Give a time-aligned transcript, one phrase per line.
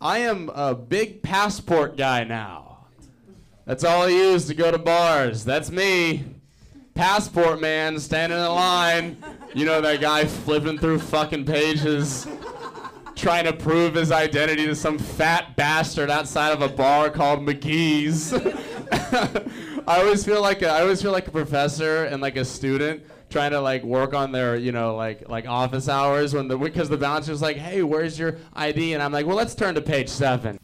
[0.00, 2.86] I am a big passport guy now.
[3.66, 5.44] That's all I use to go to bars.
[5.44, 6.24] That's me.
[6.94, 9.18] Passport man standing in line.
[9.52, 12.26] You know that guy flipping through fucking pages,
[13.16, 18.32] trying to prove his identity to some fat bastard outside of a bar called McGee's.
[19.90, 23.02] I always feel like a, I always feel like a professor and like a student
[23.28, 26.88] trying to like work on their you know like like office hours when the because
[26.88, 30.08] the bouncer's like hey where's your ID and I'm like well let's turn to page
[30.08, 30.60] seven.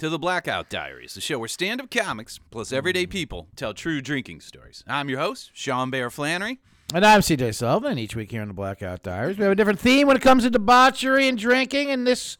[0.00, 4.00] To the Blackout Diaries, the show where stand up comics plus everyday people tell true
[4.00, 4.82] drinking stories.
[4.88, 6.58] I'm your host, Sean Bear Flannery.
[6.94, 7.98] And I'm CJ Sullivan.
[7.98, 10.44] Each week here on the Blackout Diaries, we have a different theme when it comes
[10.44, 11.90] to debauchery and drinking.
[11.90, 12.38] And this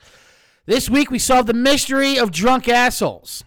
[0.65, 3.45] this week, we solved the mystery of drunk assholes.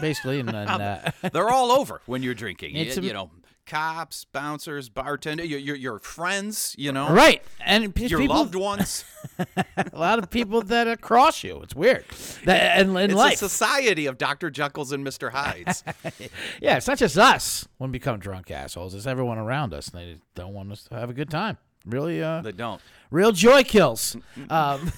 [0.00, 2.74] Basically, and then uh, They're all over when you're drinking.
[2.76, 3.30] It's you, a- you know,
[3.66, 9.04] cops, bouncers, bartender, your, your, your friends, you know, right, and your people, loved ones.
[9.38, 11.60] a lot of people that cross you.
[11.62, 12.04] It's weird.
[12.44, 14.50] That, and in it's life, a society of Dr.
[14.50, 15.30] Jekyll's and Mr.
[15.30, 15.84] Hyde's.
[16.60, 18.94] yeah, it's not just us when we become drunk assholes.
[18.94, 21.58] It's everyone around us, and they don't want us to have a good time.
[21.84, 22.80] Really, uh, they don't.
[23.10, 24.16] Real joy kills.
[24.50, 24.92] Um,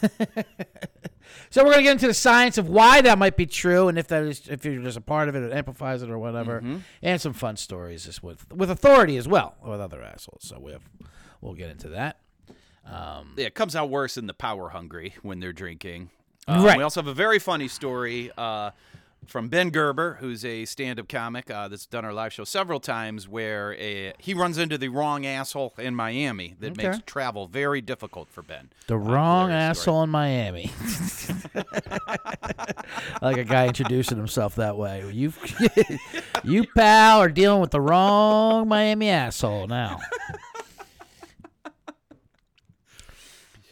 [1.51, 4.09] so we're gonna get into the science of why that might be true, and if
[4.09, 6.63] that is, if you're just a part of it, it amplifies it or whatever,
[7.03, 10.43] and some fun stories just with with authority as well with other assholes.
[10.45, 10.83] So we have,
[11.41, 12.19] we'll get into that.
[12.87, 16.11] Um, Yeah, it comes out worse in the power hungry when they're drinking.
[16.47, 16.77] Um, Right.
[16.77, 18.71] We also have a very funny story uh,
[19.27, 23.29] from Ben Gerber, who's a stand-up comic uh, that's done our live show several times,
[23.29, 26.89] where a, he runs into the wrong asshole in Miami that Okay.
[26.89, 28.71] makes travel very difficult for Ben.
[28.87, 29.61] the Uh, wrong story.
[29.61, 30.71] asshole in Miami.
[33.23, 35.05] like a guy introducing himself that way.
[35.13, 35.33] You,
[36.45, 40.01] you pal are dealing with the wrong Miami asshole now.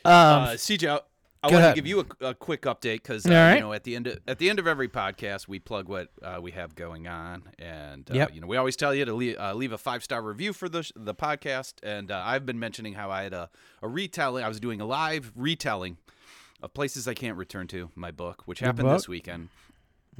[0.04, 0.98] Um, Uh, CJ,
[1.44, 1.74] I, Go want ahead.
[1.74, 3.54] to give you a, a quick update because uh, right.
[3.54, 6.08] you know at the end of, at the end of every podcast we plug what
[6.22, 8.34] uh, we have going on, and uh, Yep.
[8.34, 10.68] you know we always tell you to leave, uh, leave a five star review for
[10.68, 11.74] the sh- the podcast.
[11.82, 13.50] And uh, I've been mentioning how I had a,
[13.82, 14.44] a retelling.
[14.44, 15.96] I was doing a live retelling
[16.62, 17.90] of places I can't return to.
[17.96, 18.98] My book, which happened book?
[18.98, 19.48] this weekend.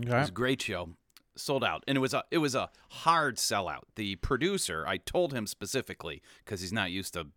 [0.01, 0.89] It was a great show.
[1.37, 3.83] Sold out, and it was a it was a hard sellout.
[3.95, 7.29] The producer, I told him specifically because he's not used to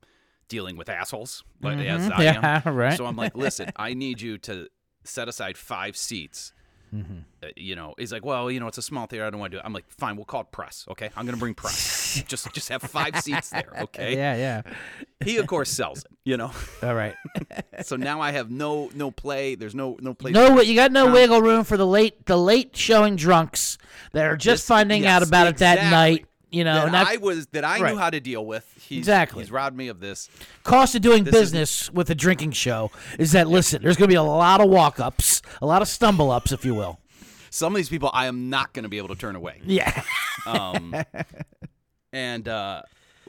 [0.48, 2.22] dealing with assholes, but as I Mm-hmm.
[2.22, 2.76] Yeah, am.
[2.76, 2.98] right.
[2.98, 4.68] So I'm like, listen, I need you to
[5.04, 6.54] set aside five seats.
[6.94, 7.18] Mm-hmm.
[7.44, 9.26] Uh, you know, he's like, well, you know, it's a small theater.
[9.26, 9.66] I don't want to do it.
[9.66, 10.86] I'm like, fine, we'll call it press.
[10.90, 12.24] Okay, I'm gonna bring press.
[12.28, 13.70] just just have five seats there.
[13.82, 14.16] Okay.
[14.16, 14.62] Yeah, yeah.
[15.24, 16.12] He of course sells it.
[16.24, 16.52] You know,
[16.82, 17.16] All right.
[17.84, 19.56] so now I have no no play.
[19.56, 20.34] There's no no place.
[20.34, 23.78] No, you got no Um, wiggle room for the late, the late showing drunks
[24.14, 26.26] that are just finding out yes, about it that night.
[26.52, 27.92] You know, that I was that I Right.
[27.94, 28.66] knew how to deal with.
[28.88, 29.44] He's, Exactly.
[29.44, 30.30] He's robbed me of this.
[30.64, 34.08] cost of doing this is- business with a drinking show is that listen, there's going
[34.10, 37.00] to be a lot of walk ups, a lot of stumble ups, if you will.
[37.50, 39.62] Some of these people I am not going to be able to turn away.
[39.66, 40.04] Yeah.
[40.48, 40.94] Um,
[42.14, 42.84] and uh,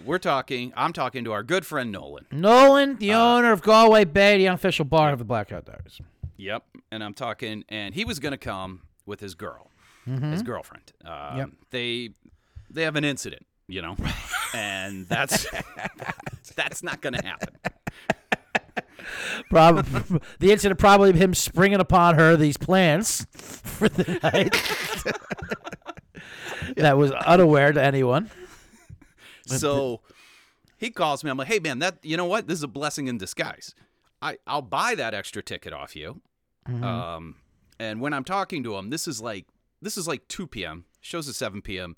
[0.04, 0.72] we're talking.
[0.76, 2.26] I'm talking to our good friend Nolan.
[2.30, 6.00] Nolan, the Uh, owner of Galway Bay, the unofficial bar of the Blackout Diaries.
[6.36, 6.64] Yep.
[6.92, 9.70] And I'm talking, and he was going to come with his girl,
[10.04, 10.92] his girlfriend.
[11.04, 11.38] Um, Mm-hmm.
[11.38, 11.50] Yep.
[11.70, 12.10] They
[12.70, 13.96] they have an incident, you know,
[14.54, 15.46] and that's
[16.54, 17.54] that's not going to happen.
[19.50, 19.86] Prob-
[20.40, 24.52] the incident probably him springing upon her these plans for the night.
[26.76, 28.30] that was unaware to anyone.
[29.46, 30.00] So
[30.76, 31.30] he calls me.
[31.30, 32.48] I'm like, hey man, that you know what?
[32.48, 33.74] This is a blessing in disguise.
[34.20, 36.20] I I'll buy that extra ticket off you.
[36.68, 36.82] Mm-hmm.
[36.82, 37.36] Um,
[37.78, 39.46] and when I'm talking to him, this is like
[39.80, 40.84] this is like 2 p.m.
[41.00, 41.96] Shows at 7 p.m.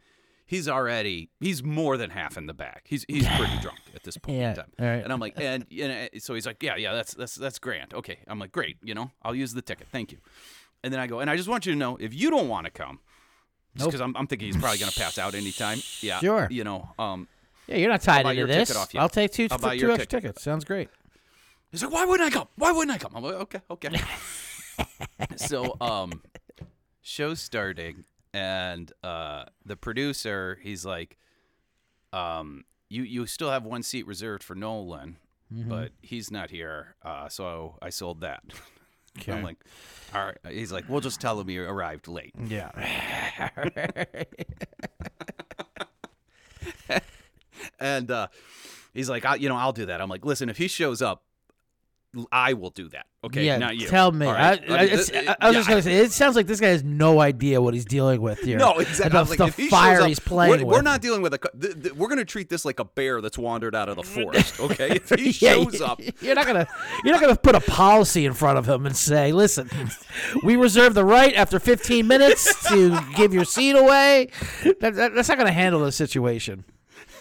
[0.48, 2.80] He's already he's more than half in the bag.
[2.84, 4.72] He's he's pretty drunk at this point Yeah, in time.
[4.78, 5.04] right.
[5.04, 7.92] And I'm like, and, and so he's like, yeah, yeah, that's that's that's grand.
[7.92, 8.18] Okay.
[8.26, 8.78] I'm like, great.
[8.82, 9.88] You know, I'll use the ticket.
[9.92, 10.18] Thank you.
[10.82, 12.64] And then I go, and I just want you to know, if you don't want
[12.64, 13.00] to come,
[13.76, 15.80] just because I'm, I'm thinking he's probably gonna pass out anytime.
[16.00, 16.18] Yeah.
[16.20, 16.48] Sure.
[16.50, 17.28] You know, um,
[17.66, 18.68] Yeah, you're not tied into your this.
[18.68, 19.00] ticket off you.
[19.00, 20.08] I'll take 2 I'll two extra ticket.
[20.08, 20.42] tickets.
[20.42, 20.88] Sounds great.
[21.70, 22.48] He's like, why wouldn't I come?
[22.56, 23.12] Why wouldn't I come?
[23.14, 23.90] I'm like, okay, okay.
[25.36, 26.22] so, um,
[27.02, 28.04] show's starting,
[28.38, 31.18] and uh, the producer, he's like,
[32.12, 35.16] um, you you still have one seat reserved for Nolan,
[35.52, 35.68] Mm-hmm.
[35.70, 38.42] but he's not here, uh, so I sold that.
[39.18, 39.32] Okay.
[39.32, 39.56] I'm like,
[40.14, 40.36] all right.
[40.48, 42.34] He's like, we'll just tell him you arrived late.
[42.46, 42.70] Yeah.
[47.80, 48.28] And uh,
[48.94, 50.00] he's like, I, you know, I'll do that.
[50.00, 51.22] I'm like, listen, if he shows up,
[52.32, 53.04] I will do that.
[53.22, 53.58] Okay, yeah.
[53.58, 53.86] not you.
[53.86, 54.26] Tell me.
[54.26, 54.70] I, right?
[54.70, 55.94] I, I mean, it's- th- I- was yeah, just gonna say.
[55.98, 58.56] It sounds like this guy has no idea what he's dealing with here.
[58.58, 59.36] No, exactly.
[59.36, 60.76] The, like, the fire up, he's playing we're, with.
[60.76, 61.38] we're not dealing with a.
[61.38, 63.96] co- Th- th- we're going to treat this like a bear that's wandered out of
[63.96, 64.58] the forest.
[64.60, 66.66] Okay, if he Yeah, shows up, You're not gonna
[67.04, 69.68] you're not gonna put a policy in front of him and say, "Listen,
[70.42, 74.30] we reserve the right after 15 minutes to give your seat away."
[74.80, 76.64] That, that- that's not gonna handle the situation.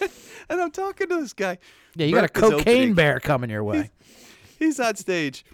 [0.48, 1.58] and I'm talking to this guy.
[1.94, 3.90] Yeah, you got a cocaine bear coming your way.
[4.58, 5.44] He's on stage.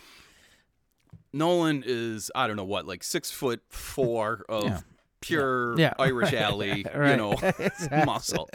[1.32, 4.80] Nolan is I don't know what, like six foot four of Yeah.
[5.20, 5.94] pure Yeah.
[5.98, 7.34] Irish alley, you know,
[8.06, 8.48] muscle.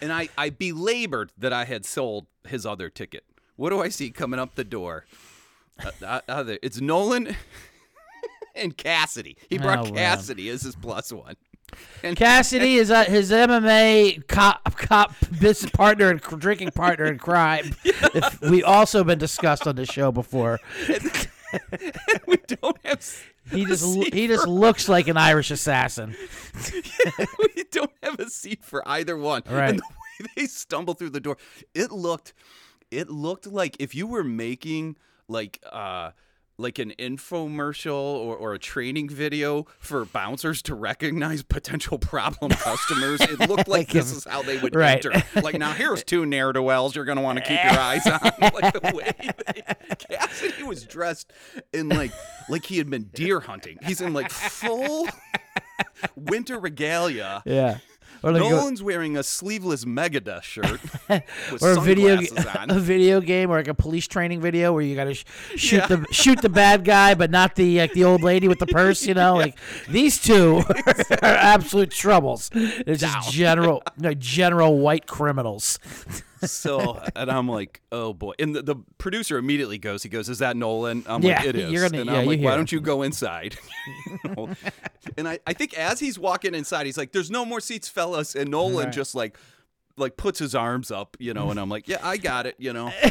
[0.00, 3.24] And I, I belabored that I had sold his other ticket.
[3.56, 5.06] What do I see coming up the door?
[6.02, 7.36] Uh, uh, it's Nolan
[8.54, 9.36] and Cassidy.
[9.50, 9.92] He brought Oh.
[9.92, 11.36] Cassidy as his plus one.
[12.02, 17.74] And Cassidy is uh, his MMA cop cop business partner and drinking partner in crime.
[17.84, 20.58] If we also been discussed on the show before.
[22.26, 26.14] we don't have He just he just looks like an Irish assassin.
[27.54, 29.42] we don't have a seat for either one.
[29.48, 29.70] Right.
[29.70, 31.36] And the way they stumble through the door,
[31.74, 32.32] it looked
[32.90, 34.96] it looked like if you were making
[35.28, 36.12] like uh
[36.58, 43.20] like an infomercial or, or a training video for bouncers to recognize potential problem customers.
[43.20, 45.04] It looked like this is how they would Right.
[45.04, 45.22] enter.
[45.42, 48.20] Like now here's two ne'er do wells you're gonna want to keep your eyes on.
[48.56, 49.62] Like the way they,
[50.16, 51.32] Cassidy was dressed
[51.72, 52.12] in like
[52.48, 53.78] like he had been deer hunting.
[53.84, 55.08] He's in like full
[56.16, 57.42] winter regalia.
[57.44, 57.78] Yeah.
[58.22, 60.80] Or like a- wearing a sleeveless Megadeth shirt
[61.62, 62.16] or a video
[62.58, 62.70] on.
[62.70, 65.24] a video game or like a police training video where you got to sh-
[65.56, 65.86] shoot Yeah.
[65.86, 69.06] the shoot the bad guy but not the like the old lady with the purse
[69.06, 69.34] you know?
[69.36, 69.58] Like
[69.88, 72.50] these two are absolute troubles.
[72.50, 75.78] They're just general no, general white criminals
[76.44, 78.32] so, and I'm like, oh boy.
[78.38, 81.04] And the, the producer immediately goes, he goes, is that Nolan?
[81.06, 81.70] I'm Yeah, like, it is.
[81.72, 83.56] you're gonna- and yeah, I'm like, why don't you go inside?
[84.24, 84.48] You know?
[85.16, 88.34] and I, I think as he's walking inside, he's like, there's no more seats, fellas.
[88.34, 88.92] And Nolan Right.
[88.94, 89.38] just like,
[89.96, 92.72] like puts his arms up, you know, and I'm like, yeah, I got it, you
[92.72, 92.92] know.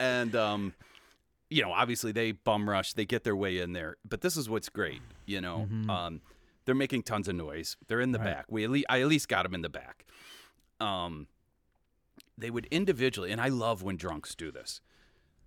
[0.00, 0.74] and um
[1.50, 3.96] you know, obviously they bum rush, they get their way in there.
[4.08, 5.68] But this is what's great, you know.
[5.88, 6.20] Um
[6.64, 7.76] they're making tons of noise.
[7.88, 8.24] They're in the Right.
[8.36, 8.44] back.
[8.48, 10.04] We at least, I at least got them in the back.
[10.80, 11.26] Um
[12.36, 14.80] they would individually and I love when drunks do this.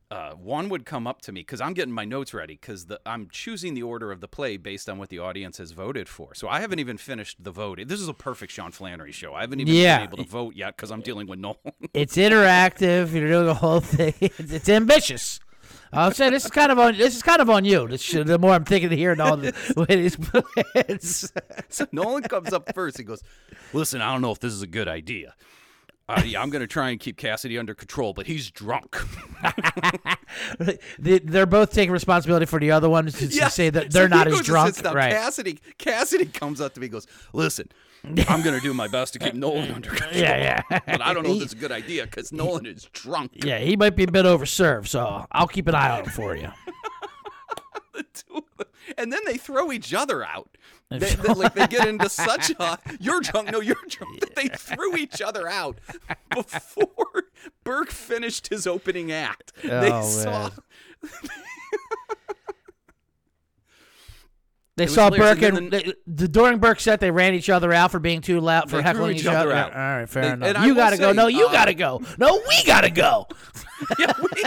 [0.09, 3.27] Uh, one would come up to me because I'm getting my notes ready because I'm
[3.29, 6.33] choosing the order of the play based on what the audience has voted for.
[6.33, 7.81] So I haven't even finished the vote.
[7.87, 9.33] This is a perfect Sean Flannery show.
[9.33, 9.97] I haven't even Yeah.
[9.97, 11.57] been able to vote yet because I'm dealing with Nolan.
[11.93, 15.41] it's interactive you're doing the whole thing it's, it's ambitious
[15.93, 17.87] I'll say this is kind of on this is kind of on you.
[17.87, 19.53] This the more I'm thinking of hearing all the
[19.89, 21.31] way these plans.
[21.69, 22.97] So Nolan comes up first.
[22.97, 23.23] He goes,
[23.73, 25.33] "Listen, I don't know if this is a good idea.
[26.09, 28.97] Uh, yeah, I'm going to try and keep Cassidy under control, but he's drunk."
[30.99, 34.13] They- They're both taking responsibility for the other one to, to say that they're he
[34.13, 34.81] not as drunk.
[34.83, 35.11] Right.
[35.11, 37.69] Cassidy, Cassidy comes up to me, and goes, "Listen,
[38.27, 40.79] I'm going to do my best to keep Nolan under control, Yeah, yeah.
[40.85, 43.75] but I don't know if is a good idea because Nolan is drunk." Yeah, he
[43.75, 46.49] might be a bit overserved, so I'll keep an eye on him for you.
[47.93, 48.67] the two of them.
[48.97, 50.49] And then they throw each other out.
[50.89, 54.21] They, they- like they get into such a you're drunk, no, you're drunk.
[54.21, 55.79] That they threw each other out
[56.33, 57.23] before
[57.65, 59.51] Burke finished his opening act.
[59.63, 60.49] they Oh, saw
[61.03, 61.11] man.
[64.77, 67.91] They saw Burke and and they, the, during Burke's set, they ran each other out
[67.91, 69.73] for being too loud for heckling each each other out.
[69.73, 70.55] All right, fair enough.
[70.55, 71.11] and You gotta go.
[71.11, 71.99] No, you uh, gotta go.
[72.19, 73.27] No, we gotta go.
[73.99, 74.43] yeah, we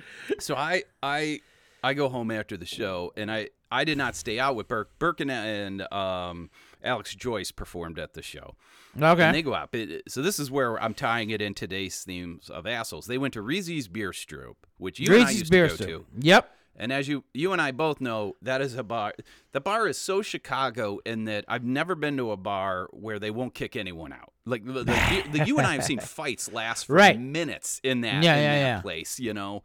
[0.40, 1.40] so I I
[1.84, 4.98] I go home after the show and I I did not stay out with Burke.
[4.98, 6.50] Burke and, and um
[6.82, 8.56] Alex Joyce performed at the show.
[9.00, 9.70] Okay, and they go out.
[9.70, 13.06] But- So this is where I'm tying it in today's themes of assholes.
[13.06, 15.86] They went to Resi's Bierstube, which you and I used beer to go stew.
[15.86, 16.26] to.
[16.26, 16.54] Yep.
[16.80, 19.12] And as you you and I both know, that is a bar.
[19.52, 23.30] The bar is so Chicago in that I've never been to a bar where they
[23.32, 24.32] won't kick anyone out.
[24.46, 27.18] Like the, the, the you and I have seen fights last for Right.
[27.20, 28.80] minutes in that Yeah, in yeah, that yeah.
[28.80, 29.64] place, you know.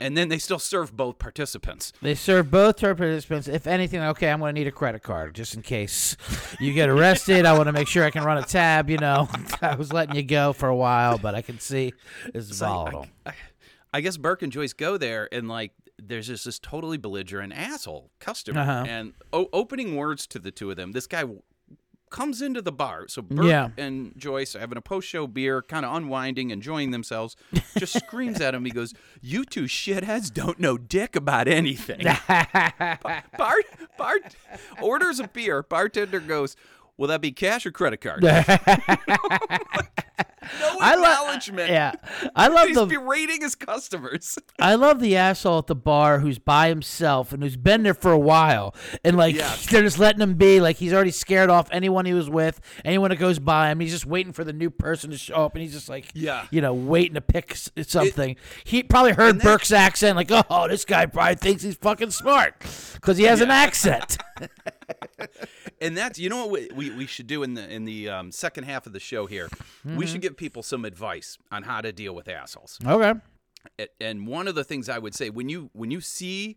[0.00, 1.92] And then they still serve both participants.
[2.02, 3.46] They serve both participants.
[3.46, 6.16] If anything, okay, I'm going to need a credit card just in case
[6.58, 7.46] you get arrested.
[7.46, 8.90] I want to make sure I can run a tab.
[8.90, 9.28] You know,
[9.62, 11.92] I was letting you go for a while, but I can see
[12.34, 13.06] it's volatile.
[13.94, 15.70] I guess Burke and Joyce go there and like
[16.04, 18.84] there's just this totally belligerent asshole customer, Uh-huh.
[18.88, 20.92] and o- opening words to the two of them.
[20.92, 21.24] This guy
[22.10, 23.70] comes into the bar, so Burke Yeah.
[23.78, 27.36] and Joyce are having a post-show beer, kind of unwinding, enjoying themselves.
[27.78, 28.66] Just screams at him.
[28.66, 28.92] He goes,
[29.22, 32.02] "You two shitheads don't know dick about anything."
[33.38, 33.64] Bart,
[33.96, 34.36] Bart
[34.82, 35.62] orders a beer.
[35.62, 36.56] Bartender goes,
[37.02, 38.30] "Will that be cash or credit card?" no
[40.80, 41.70] I lo- acknowledgement.
[41.70, 41.92] Yeah,
[42.36, 44.38] I love He's the berating his customers.
[44.60, 48.12] I love the asshole at the bar who's by himself and who's been there for
[48.12, 49.66] a while, and like Yes.
[49.66, 50.60] they're just letting him be.
[50.60, 53.80] Like he's already scared off anyone he was with, anyone that goes by him.
[53.80, 56.46] He's just waiting for the new person to show up, and he's just like, Yeah.
[56.52, 58.36] you know, waiting to pick something.
[58.64, 62.60] he probably heard that- Burke's accent, like, oh, this guy probably thinks he's fucking smart
[62.94, 64.18] because he has an accent.
[65.82, 68.32] And that's you know what we, we, we should do in the in the um,
[68.32, 69.48] second half of the show here.
[69.84, 72.78] We should give people some advice on how to deal with assholes.
[72.86, 73.14] okay.
[74.00, 76.56] And one of the things I would say when you when you see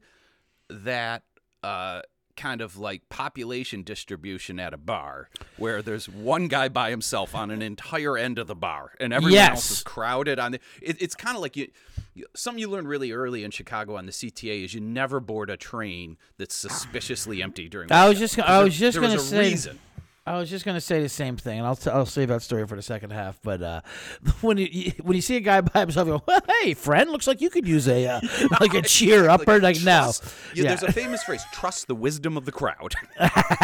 [0.69, 1.23] that
[1.63, 2.01] uh,
[2.35, 7.51] kind of like population distribution at a bar where there's one guy by himself on
[7.51, 11.15] an entire end of the bar and everyone else is crowded on the it, it's
[11.15, 11.67] kind of like you,
[12.13, 15.49] you something you learned really early in Chicago on the CTA is you never board
[15.49, 19.29] a train that's suspiciously empty during I was just, I was just there gonna was
[19.29, 19.39] say.
[19.49, 19.79] reason.
[20.27, 22.65] I was just gonna say the same thing, and I'll t- I'll save that story
[22.65, 23.39] for the second half.
[23.43, 23.81] But uh,
[24.41, 27.11] when you- you when you see a guy by himself, you go, well, "Hey, friend,
[27.11, 28.21] looks like you could use a uh,
[28.59, 30.23] like a cheer upper." Like, no, trust-
[30.55, 32.95] yeah, There's a famous phrase: "Trust the wisdom of the crowd,"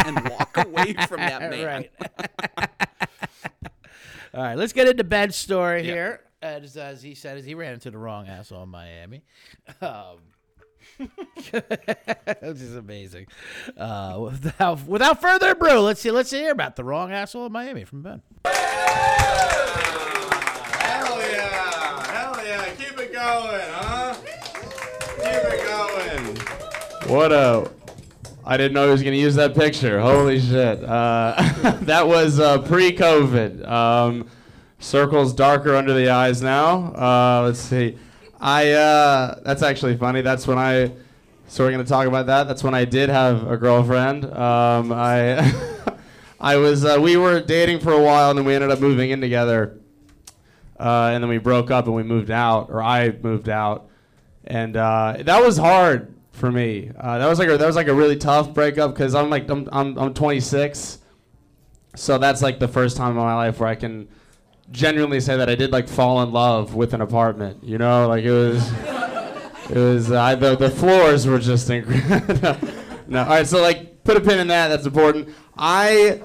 [0.06, 1.64] and walk away from that man.
[1.66, 1.90] right.
[4.34, 6.20] All right, let's get into Ben's story here.
[6.40, 9.22] As, as he said, as he ran into the wrong asshole in Miami.
[9.80, 10.16] Um,
[10.98, 13.26] which is amazing.
[13.76, 16.10] Uh, without without further ado, let's see.
[16.10, 18.22] Let's hear about the wrong asshole in Miami from Ben.
[18.44, 18.52] Hell
[21.20, 22.06] yeah!
[22.06, 22.74] Hell yeah!
[22.74, 24.14] Keep it going, huh?
[25.16, 26.36] Keep it going.
[27.10, 27.70] What a.
[28.44, 30.00] I didn't know he was going to use that picture.
[30.00, 30.82] Holy shit.
[30.82, 31.34] Uh,
[31.82, 33.68] that was uh, pre COVID.
[33.68, 34.28] Um,
[34.82, 36.92] circles darker under the eyes now.
[36.94, 37.96] Uh, let's see.
[38.42, 38.72] I.
[38.72, 40.20] Uh, that's actually funny.
[40.20, 40.92] That's when I.
[41.48, 42.48] So we're to talk about that.
[42.48, 44.26] That's when I did have a girlfriend.
[44.26, 45.52] Um, I.
[46.40, 46.84] I was.
[46.84, 49.78] Uh, we were dating for a while and then we ended up moving in together
[50.82, 53.88] uh, and then we broke up and we moved out, or I moved out,
[54.44, 56.90] and uh, that was hard for me.
[56.98, 59.48] Uh, that was like a, that was like a really tough breakup because I'm like
[59.48, 60.98] I'm, I'm I'm 26,
[61.94, 64.08] so that's like the first time in my life where I can
[64.70, 67.62] genuinely say that I did like fall in love with an apartment.
[67.62, 68.72] You know, like it was
[69.70, 72.34] it was uh, I, the the floors were just incredible.
[72.42, 72.58] no,
[73.08, 74.68] no, all right, so like put a pin in that.
[74.68, 75.28] That's important.
[75.56, 76.20] I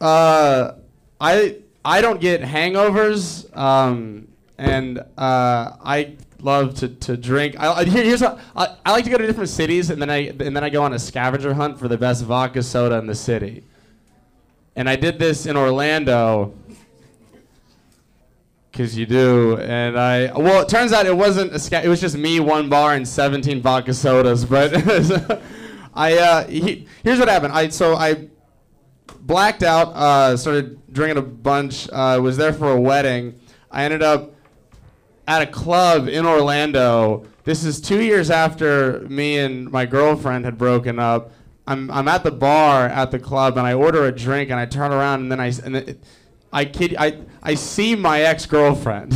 [0.00, 0.72] uh,
[1.20, 7.58] I I don't get hangovers, um, and uh, I love to, to drink.
[7.58, 10.10] I, I- here, here's what, I, I like to go to different cities, and then
[10.10, 13.06] I and then I go on a scavenger hunt for the best vodka soda in
[13.06, 13.64] the city.
[14.74, 16.52] And I did this in Orlando.
[18.76, 21.98] Cause you do, and I well, it turns out it wasn't a sca- it was
[21.98, 24.44] just me, one bar, and 17 vodka sodas.
[24.44, 24.74] But
[25.94, 27.54] I uh, he, here's what happened.
[27.54, 28.28] I so I
[29.26, 33.40] blacked out, uh, started drinking a bunch, uh, was there for a wedding.
[33.70, 34.34] I ended up
[35.26, 37.26] at a club in Orlando.
[37.44, 41.32] This is two years after me and my girlfriend had broken up.
[41.66, 44.66] I'm, I'm at the bar at the club and I order a drink and I
[44.66, 46.04] turn around and then I and it,
[46.56, 49.14] I kid I, I see my ex girlfriend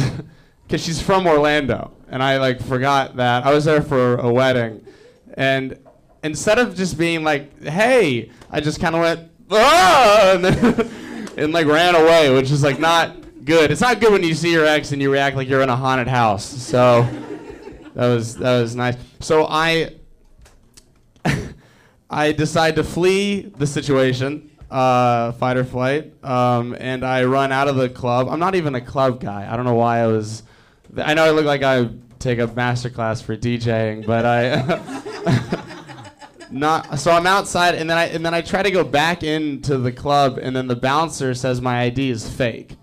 [0.62, 3.46] because she's from Orlando and I like forgot that.
[3.46, 4.84] I was there for a wedding
[5.32, 5.78] and
[6.22, 10.32] instead of just being like hey I just kind of went ah!
[10.34, 13.16] And, then and like ran away which is like not
[13.46, 13.70] good.
[13.70, 15.76] It's not good when you see your ex and you react like you're in a
[15.76, 16.44] haunted house.
[16.44, 17.08] So
[17.94, 18.96] that was that was nice.
[19.20, 19.94] So I
[22.10, 27.68] I decide to flee the situation, uh, fight or flight, um, and I run out
[27.68, 28.28] of the club.
[28.28, 29.50] I'm not even a club guy.
[29.50, 30.42] I don't know why I was.
[30.96, 35.66] I know I look like I take a master class for DJing, but I.
[36.50, 39.78] not so I'm outside, and then I and then I try to go back into
[39.78, 42.76] the club, and then the bouncer says my ID is fake.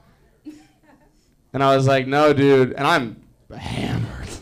[1.53, 2.73] And I was like, no, dude.
[2.73, 3.21] And I'm
[3.57, 4.29] hammered.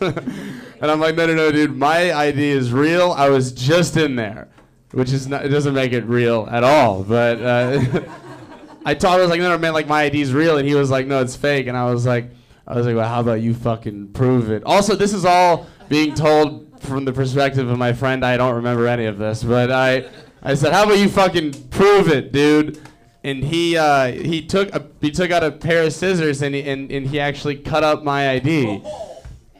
[0.80, 1.76] and I'm like, no, no, no, dude.
[1.76, 3.12] My ID is real.
[3.12, 4.48] I was just in there,
[4.96, 7.02] which is not, it doesn't make it real at all.
[7.02, 7.82] But uh,
[8.86, 10.56] I told him I was like, no, no, man, like my ID is real.
[10.56, 11.66] And he was like, no, it's fake.
[11.66, 12.30] And I was like,
[12.66, 14.62] I was like, well, how about you fucking prove it?
[14.64, 18.24] Also, this is all being told from the perspective of my friend.
[18.24, 20.08] I don't remember any of this, but I,
[20.42, 22.80] I said, how about you fucking prove it, dude?
[23.22, 26.62] and he uh, he took a, he took out a pair of scissors and he,
[26.62, 28.80] and, and he actually cut up my ID.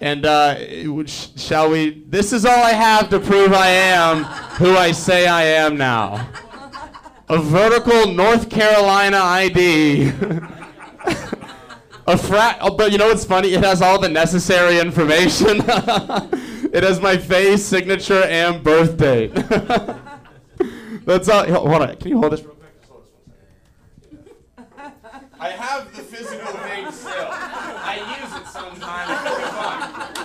[0.00, 2.04] And uh, shall we?
[2.06, 4.24] This is all I have to prove I am
[4.58, 6.28] who I say I am now.
[7.28, 10.12] A vertical North Carolina ID.
[12.08, 13.52] A frat, oh, but you know what's funny?
[13.52, 15.56] It has all the necessary information.
[15.66, 19.34] it has my face, signature, and birth date.
[21.04, 21.44] That's all.
[21.46, 21.96] Hold on.
[21.96, 22.66] Can you hold this real quick?
[25.40, 27.28] I have the physical thing still.
[27.28, 29.10] I use it sometimes.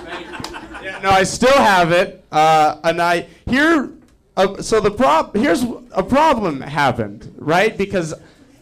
[0.06, 0.86] Thank you.
[0.86, 3.92] Yeah, no, I still have it, uh, and I here.
[4.38, 7.78] Uh, so the prob here's a problem happened, right?
[7.78, 8.14] Because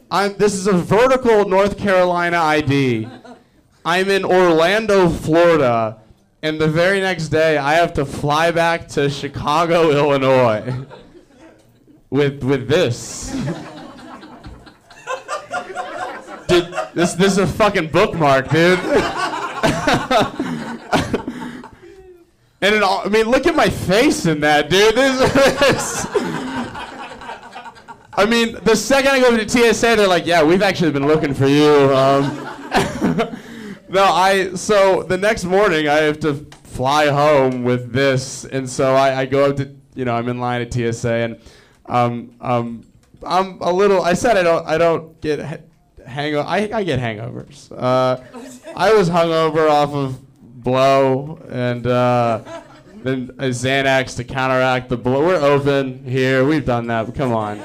[0.10, 3.08] I'm this is a vertical North Carolina ID.
[3.86, 6.00] I'm in Orlando, Florida,
[6.42, 10.86] and the very next day I have to fly back to Chicago, Illinois,
[12.10, 13.32] with with this.
[16.48, 18.80] Dude, this this is a fucking bookmark, dude.
[22.62, 24.96] and it all, I mean, look at my face in that, dude.
[24.96, 26.06] This,
[28.14, 31.34] I mean, the second I go to TSA, they're like, "Yeah, we've actually been looking
[31.34, 32.24] for you." Um,
[33.90, 34.52] no, I.
[34.56, 39.26] So the next morning, I have to fly home with this, and so I, I
[39.26, 41.40] go up to, you know, I'm in line at TSA, and
[41.86, 42.86] um, um,
[43.24, 44.02] I'm a little.
[44.02, 44.68] I said I don't.
[44.68, 45.58] I don't get ha-
[46.06, 46.48] hangover.
[46.48, 47.72] I, I get hangovers.
[47.72, 48.22] Uh,
[48.76, 50.20] I was hungover off of
[50.64, 52.42] blow, and uh,
[53.04, 55.26] then a Xanax to counteract the blow.
[55.26, 56.46] We're open here.
[56.46, 57.14] We've done that.
[57.16, 57.60] Come on.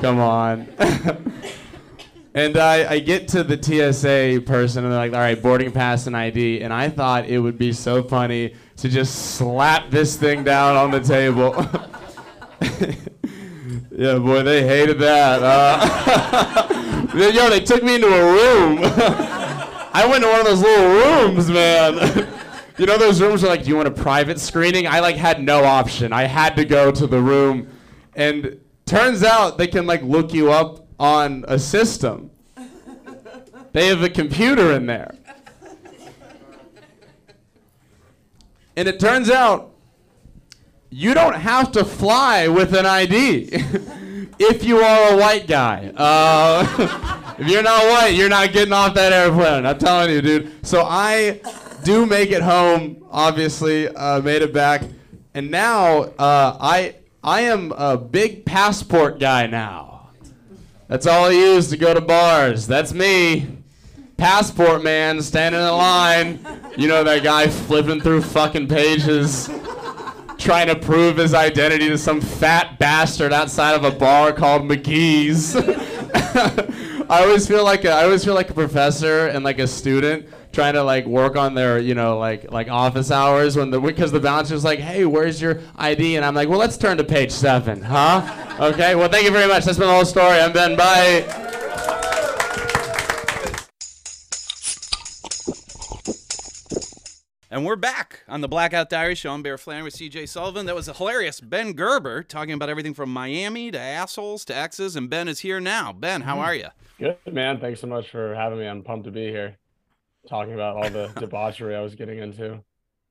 [0.00, 0.68] Come on.
[2.34, 6.06] and I, I get to the TSA person, and they're like, all right, boarding pass
[6.06, 6.60] and ID.
[6.62, 10.90] And I thought it would be so funny to just slap this thing down on
[10.90, 11.54] the table.
[13.90, 15.42] yeah, boy, they hated that.
[15.42, 19.27] Uh, yo, they took me into a room.
[19.92, 22.28] I went to one of those little rooms, man.
[22.78, 24.86] you know those rooms are like, do you want a private screening?
[24.86, 26.12] I like had no option.
[26.12, 27.68] I had to go to the room,
[28.14, 32.30] and turns out they can like look you up on a system.
[33.72, 35.14] They have a computer in there.
[38.76, 39.74] And it turns out
[40.90, 43.48] you don't have to fly with an ID
[44.38, 45.92] if you are a white guy.
[45.94, 49.64] Uh, if you're not white, you're not getting off that airplane.
[49.64, 50.66] I'm telling you, dude.
[50.66, 51.40] So I
[51.84, 53.04] do make it home.
[53.10, 54.82] Obviously, uh, made it back,
[55.34, 60.10] and now uh, I I am a big passport guy now.
[60.88, 62.66] That's all I use to go to bars.
[62.66, 63.46] That's me.
[64.16, 66.40] Passport man standing in line.
[66.76, 69.48] You know that guy flipping through fucking pages
[70.38, 75.54] trying to prove his identity to some fat bastard outside of a bar called McGee's.
[77.10, 80.28] I always feel like a, I always feel like a professor and like a student
[80.52, 84.12] trying to like work on their you know like like office hours when the because
[84.12, 87.30] the bouncer's like hey where's your ID and I'm like well let's turn to page
[87.30, 90.76] seven huh okay well thank you very much that's been the whole story I'm Ben
[90.76, 91.46] bye.
[97.50, 99.30] And we're back on the Blackout Diary show.
[99.30, 100.66] I'm Bear Flannery with CJ Sullivan.
[100.66, 104.94] That was a hilarious Ben Gerber talking about everything from Miami to assholes to exes,
[104.94, 105.92] and Ben is here now.
[105.92, 106.44] Ben, how mm-hmm.
[106.44, 106.66] are you?
[106.98, 107.60] Good man.
[107.60, 108.66] Thanks so much for having me.
[108.66, 109.56] I'm pumped to be here,
[110.28, 112.62] talking about all the debauchery I was getting into.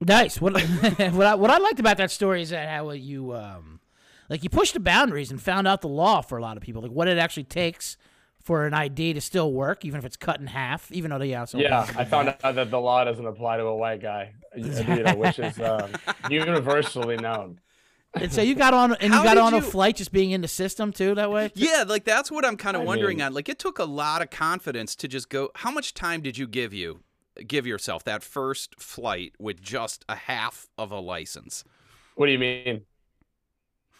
[0.02, 0.39] Nice.
[0.41, 0.54] What
[1.13, 3.80] what I, what I liked about that story is that how you um
[4.30, 6.82] like you pushed the boundaries and found out the law for a lot of people,
[6.82, 7.97] like what it actually takes
[8.47, 11.34] for an ID to still work, even if it's cut in half, even though they
[11.36, 14.63] also Yeah, I found out that the law doesn't apply to a white guy, you
[15.04, 15.91] know, which is um,
[16.30, 17.60] universally known.
[18.13, 20.41] And so you got on and you got did on a flight just being in
[20.41, 21.51] the system too that way.
[21.55, 23.33] Yeah, like that's what I'm kind of I wondering mean- on.
[23.33, 25.51] Like it took a lot of confidence to just go.
[25.55, 27.01] How much time did you give you,
[27.45, 31.63] give yourself that first flight with just a half of a license?
[32.15, 32.81] What do you mean?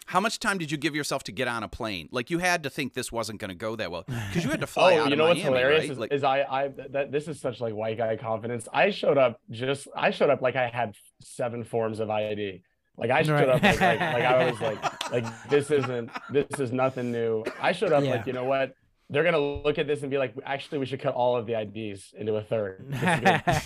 [0.06, 2.08] How much time did you give yourself to get on a plane?
[2.10, 4.60] Like you had to think this wasn't going to go that well because you had
[4.60, 5.90] to fly oh, out you of know what's Miami, hilarious right?
[5.90, 8.66] is, Like- is I I that this is such like white guy confidence.
[8.72, 12.62] I showed up just I showed up like I had seven forms of ID.
[12.98, 13.48] Like I showed Right.
[13.48, 17.44] up like, like like I was like like this isn't this is nothing new.
[17.60, 18.10] I showed up Yeah.
[18.16, 18.74] like you know what
[19.10, 21.54] they're gonna look at this and be like actually we should cut all of the
[21.58, 22.84] IDs into a third.
[22.90, 23.02] just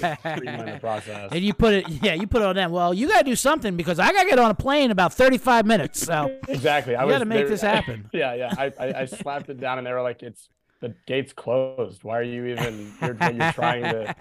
[0.00, 1.32] to go streamline the process.
[1.32, 2.70] And you put it, yeah, you put it on them.
[2.70, 5.66] Well, you gotta do something because I gotta get on a plane in about thirty-five
[5.66, 6.00] minutes.
[6.00, 6.94] So Exactly.
[6.94, 8.08] I was gotta make they- this happen.
[8.12, 8.54] yeah, yeah.
[8.56, 10.48] I, I I slapped it down and they were like, "It's
[10.80, 12.04] the gate's closed.
[12.04, 12.92] Why are you even?
[13.00, 14.14] You're, you're trying to."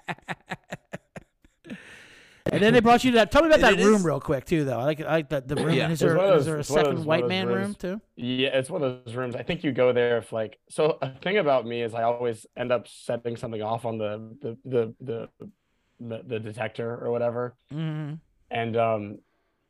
[2.50, 3.30] And then they brought you to that.
[3.30, 4.78] Tell me about that it room is- real quick too, though.
[4.80, 5.74] I like I like the, the room.
[5.74, 5.90] Yeah.
[5.90, 7.28] Is there one of is there a it's one of second those- white of those
[7.30, 8.00] man room too?
[8.16, 9.36] Yeah, it's one of those rooms.
[9.36, 10.98] I think you go there if like so.
[11.02, 14.56] A thing about me is I always end up setting something off on the the
[14.64, 15.28] the the
[16.00, 17.54] the, the detector or whatever.
[17.72, 18.18] Mhm.
[18.50, 19.18] and um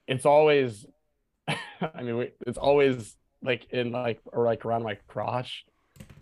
[0.09, 0.87] it's always
[1.49, 5.65] i mean it's always like in like or like around my crotch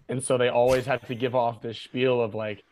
[0.09, 2.63] and so they always have to give off this spiel of like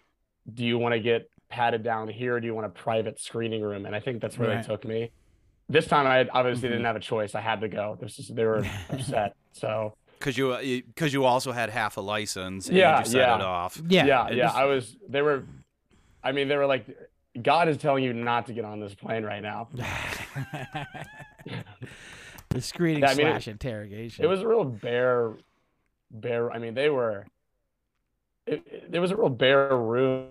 [0.52, 3.86] do you want to get patted down here do you want a private screening room
[3.86, 4.62] and i think that's where Right.
[4.62, 5.10] they took me
[5.68, 6.72] this time i obviously Mhm.
[6.72, 10.36] didn't have a choice i had to go this is they were upset so Because
[10.36, 10.56] you
[10.86, 12.68] because you also had half a license.
[12.68, 13.34] And Yeah, you set yeah.
[13.36, 13.80] it off.
[13.88, 14.04] Yeah.
[14.06, 15.44] yeah it yeah is- i was they were
[16.22, 16.84] i mean they were like
[17.40, 19.68] god is telling you not to get on this plane right now
[22.50, 24.24] the screening Yeah, I mean, it- slash interrogation.
[24.24, 25.32] it was a real bare
[26.10, 27.26] bare i mean they were
[28.46, 30.28] it, it, there was a real bare room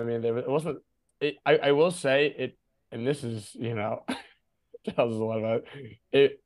[0.00, 0.78] i mean there, it wasn't
[1.20, 2.56] it, I, I will say it
[2.90, 4.02] and this is you know
[4.96, 5.64] tells us a lot about
[6.12, 6.40] it.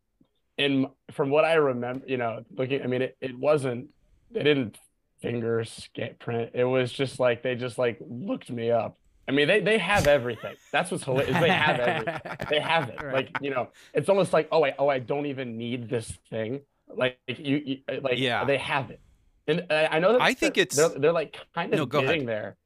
[0.57, 3.89] In from what i remember you know looking i mean it, it wasn't
[4.31, 4.79] they didn't
[5.23, 6.51] finger scan print.
[6.55, 8.99] It was just like they just like looked me up.
[9.27, 10.55] I mean they they have everything.
[10.71, 12.21] That's what's hilarious they have everything.
[12.51, 13.03] They have it.
[13.03, 13.15] Right.
[13.15, 16.61] like you know it's almost like oh I, oh I don't even need this thing.
[16.95, 18.45] Like you, you like Yeah.
[18.45, 19.01] they have it.
[19.47, 21.87] And I, I know that I think they're- it's- they're, they're like kind of No,
[21.87, 22.09] go ahead.
[22.11, 22.57] getting there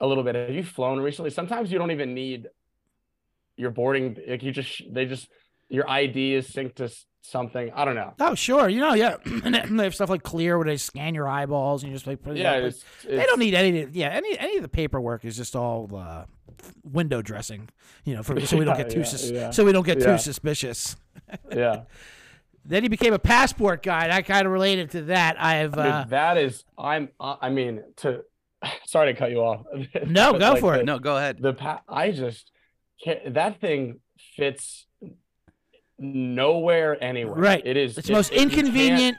[0.00, 2.48] a little bit have you flown recently sometimes you don't even need
[3.56, 5.28] your boarding like you just they just
[5.68, 6.90] your ID is synced to
[7.22, 8.68] something I don't know Oh, sure.
[8.68, 9.16] You know, yeah.
[9.44, 12.22] And they have stuff like Clear where they scan your eyeballs and you just like
[12.22, 12.62] put it yeah up.
[12.64, 13.84] it's, they it's- don't need any.
[13.90, 16.24] Yeah, any any of the paperwork is just all uh,
[16.84, 17.68] window dressing.
[18.04, 19.50] You know, for, so we don't get too yeah, sus- yeah.
[19.50, 20.12] so we don't get Yeah.
[20.12, 20.94] too suspicious.
[21.52, 21.82] yeah
[22.64, 24.04] Then he became a passport guy.
[24.04, 25.40] and I kind of related to that.
[25.42, 28.22] I've Dude, uh, that is I'm I mean to
[28.86, 29.64] sorry to cut you off
[30.06, 30.86] No, go Like, for the- it.
[30.86, 31.38] No, go ahead.
[31.40, 32.50] the pa- I just
[33.02, 34.00] can't, that thing
[34.36, 34.86] fits
[35.98, 37.34] nowhere anywhere.
[37.36, 37.62] right.
[37.64, 37.96] It is.
[37.98, 39.16] It's it- most it- inconvenient,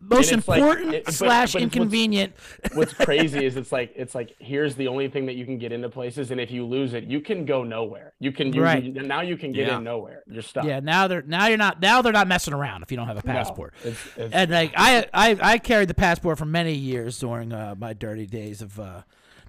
[0.00, 2.32] most it's like- important it- but- slash but it's what's- inconvenient.
[2.74, 5.72] What's crazy is it's like it's like here's the only thing that you can get
[5.72, 8.12] into places, and if you lose it, you can go nowhere.
[8.18, 8.82] You can you, Right.
[8.82, 9.78] you- now you can get Yeah.
[9.78, 10.22] in nowhere.
[10.26, 10.64] You're stuck.
[10.64, 13.18] Yeah, now they're now you're not now they're not messing around if you don't have
[13.22, 13.74] a No, passport.
[13.84, 17.74] it's, it's, And like I, I, I carried the passport for many years during uh,
[17.78, 19.02] my dirty days of uh,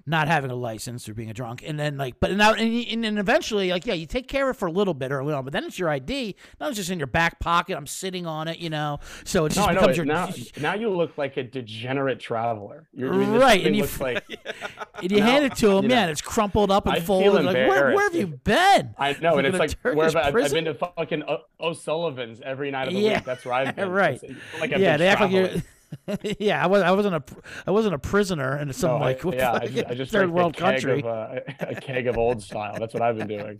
[0.10, 2.86] not having a license or being a drunk, and then like, but now and, y-
[2.90, 5.26] and eventually, like, yeah, you take care of it for a little bit or a
[5.26, 6.36] little, but then it's your ID.
[6.60, 7.76] Now it's just in your back pocket.
[7.78, 9.00] I'm sitting on it, you know.
[9.26, 10.30] So it just know becomes your now.
[10.60, 12.88] Now you look like a degenerate traveler.
[12.94, 14.24] You're I mean, Right, and you like
[15.02, 16.96] and you now, hand it to him, you yeah, know, and it's crumpled up and
[16.96, 17.44] I folded.
[17.46, 18.96] Like, where, where have you been?
[18.98, 21.44] I know, and it's like Turkish where have I, I've, I've been to fucking o-
[21.60, 23.26] O'Sullivan's every night of the Yeah, week.
[23.26, 23.90] That's where I've been.
[23.90, 24.20] right.
[24.24, 25.50] It's like I've yeah, they act like you're.
[26.40, 26.82] yeah, I was.
[26.82, 27.20] I wasn't a.
[27.22, 30.12] pr- I wasn't a prisoner in some No, I- like yeah, I just, I just
[30.12, 31.00] third drank world a keg country.
[31.00, 32.76] Of, uh, a keg of old style.
[32.80, 33.60] That's what I've been doing.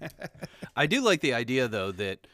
[0.76, 2.26] I do like the idea though that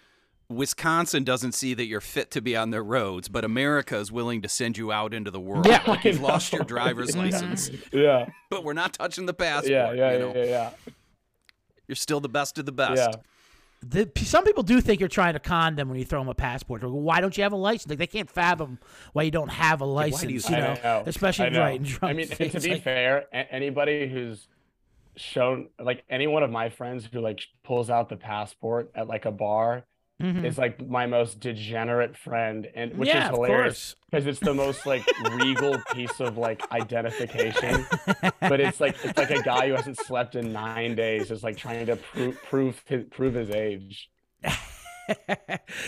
[0.50, 4.40] Wisconsin doesn't see that you're fit to be on their roads, but America is willing
[4.42, 5.66] to send you out into the world.
[5.66, 5.82] Yeah.
[5.86, 6.66] like you've lost your know.
[6.68, 9.70] driver's license, Yeah, but we're not touching the passport.
[9.72, 10.32] yeah, yeah, you yeah, know?
[10.34, 10.70] yeah, yeah.
[11.86, 12.96] You're still the best of the best.
[13.14, 13.20] yeah.
[13.80, 16.34] The, some people do think you're trying to con them when you throw them a
[16.34, 16.82] passport.
[16.82, 17.90] Like, Why don't you have a license?
[17.90, 18.78] Like they can't fathom
[19.12, 20.48] why you don't have a license.
[20.50, 21.02] you know, know.
[21.06, 21.60] especially know.
[21.60, 24.48] right I mean, and to be like- fair, anybody who's
[25.16, 29.24] shown like any one of my friends who like pulls out the passport at like
[29.24, 29.84] a bar
[30.22, 30.44] Mhm.
[30.44, 34.84] is like my most degenerate friend, and which yeah, is hilarious because it's the most
[34.84, 35.04] like
[35.34, 37.86] regal piece of like identification.
[38.40, 41.56] But it's like it's like a guy who hasn't slept in nine days, is like
[41.56, 44.10] trying to prove prove his, prove his age.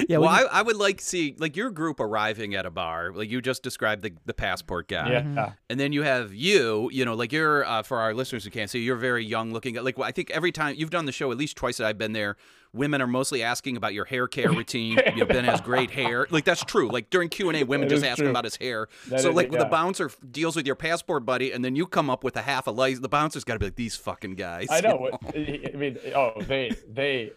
[0.08, 3.12] yeah, well, we- I, I would like see like your group arriving at a bar,
[3.12, 5.10] like you just described the the passport guy.
[5.10, 8.50] Yeah, And then you have you, you know, like you're uh, for our listeners who
[8.50, 9.74] can't see, you're very young looking.
[9.76, 12.12] Like I think every time you've done the show, at least twice that I've been
[12.12, 12.36] there,
[12.72, 14.98] women are mostly asking about your hair care routine.
[15.14, 16.26] you know, Ben has great hair.
[16.30, 16.88] Like that's true.
[16.90, 18.88] Like during Q and A, women That just ask him about his hair.
[19.08, 22.10] That so is- like the bouncer deals with your passport buddy, and then you come
[22.10, 23.00] up with a half a license.
[23.00, 24.68] The bouncer's got to be like these fucking guys.
[24.70, 25.10] I you know.
[25.34, 27.32] I mean, oh, they, they,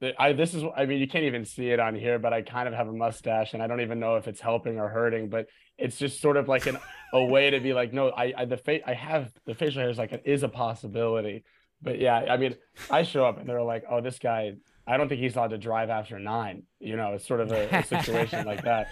[0.00, 2.42] they, I, this is, I mean, you can't even see it on here, but I
[2.42, 5.28] kind of have a mustache and I don't even know if it's helping or hurting,
[5.28, 6.78] but it's just sort of like an,
[7.12, 9.90] a way to be like, no, I, I, the face, I have the facial hair
[9.90, 11.44] is like, it is a possibility.
[11.82, 12.56] But yeah, I mean,
[12.90, 14.54] I show up and they're like, oh, this guy,
[14.86, 16.64] I don't think he's allowed to drive after nine.
[16.80, 18.88] You know, it's sort of a, a situation like that.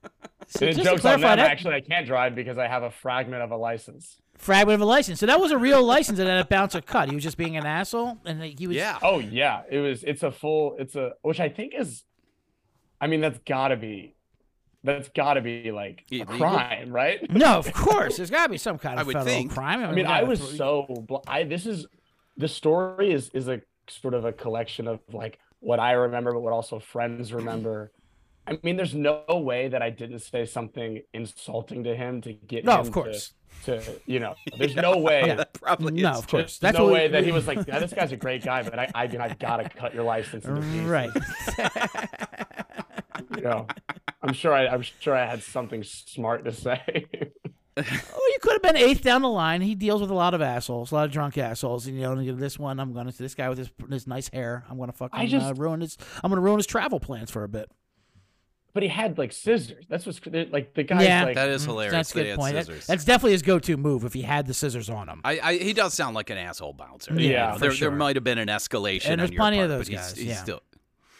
[0.48, 1.38] so The just to joke's on clarify them.
[1.44, 4.20] that Actually, I can't drive because I have a fragment of a license.
[4.38, 5.20] fragment of a license.
[5.20, 7.08] So that was a real license that a bouncer cut.
[7.10, 8.76] He was just being an asshole, and he was.
[8.76, 8.98] yeah.
[9.02, 10.02] Oh yeah, it was.
[10.04, 10.76] It's a full.
[10.78, 12.04] It's a which I think is.
[13.00, 14.14] I mean, that's got to be.
[14.82, 17.30] That's got to be like a crime, right?
[17.30, 18.16] No, of course.
[18.16, 19.52] There's got to be some kind I of would federal think.
[19.52, 19.84] crime.
[19.84, 20.86] I mean, I yeah, was so.
[21.06, 21.86] Bl- I this is,
[22.36, 26.40] the story is is a sort of a collection of like what I remember, but
[26.40, 27.92] what also friends remember,
[28.46, 32.64] I mean, there's no way that I didn't say something insulting to him to get
[32.64, 33.34] No, him of course.
[33.64, 35.34] To, to you know, there's no way.
[35.36, 36.58] that probably No, is of course.
[36.58, 38.62] There's That's no way we- that he was like, yeah, this guy's a great guy,
[38.62, 40.44] but I, I mean, I've got to cut your license.
[40.46, 41.10] into pieces." Right.
[43.36, 43.66] You know,
[44.22, 47.06] I'm sure I, I'm sure I had something smart to say.
[47.82, 49.60] Well, you could have been eighth down the line.
[49.60, 51.86] He deals with a lot of assholes, a lot of drunk assholes.
[51.86, 54.64] And you know, this one, I'm gonna this guy with his this nice hair.
[54.70, 55.96] I'm gonna fucking I just- uh, ruin his.
[56.22, 57.70] I'm gonna ruin his travel plans for a bit.
[58.72, 59.84] but he had like scissors.
[59.88, 60.20] That's what's
[60.52, 61.02] like the guy.
[61.02, 61.24] Yeah.
[61.24, 61.34] like.
[61.34, 61.92] That is Mm, hilarious.
[61.92, 62.54] That's a good had point.
[62.54, 65.20] That- that's definitely his go-to move if he had the scissors on him.
[65.24, 67.12] I, I, he does sound like an asshole bouncer.
[67.14, 67.88] Yeah, You know, for there, sure.
[67.90, 69.10] there might have been an escalation.
[69.10, 70.42] And there's on your plenty of those but he's- guys, He's, yeah.
[70.42, 70.62] still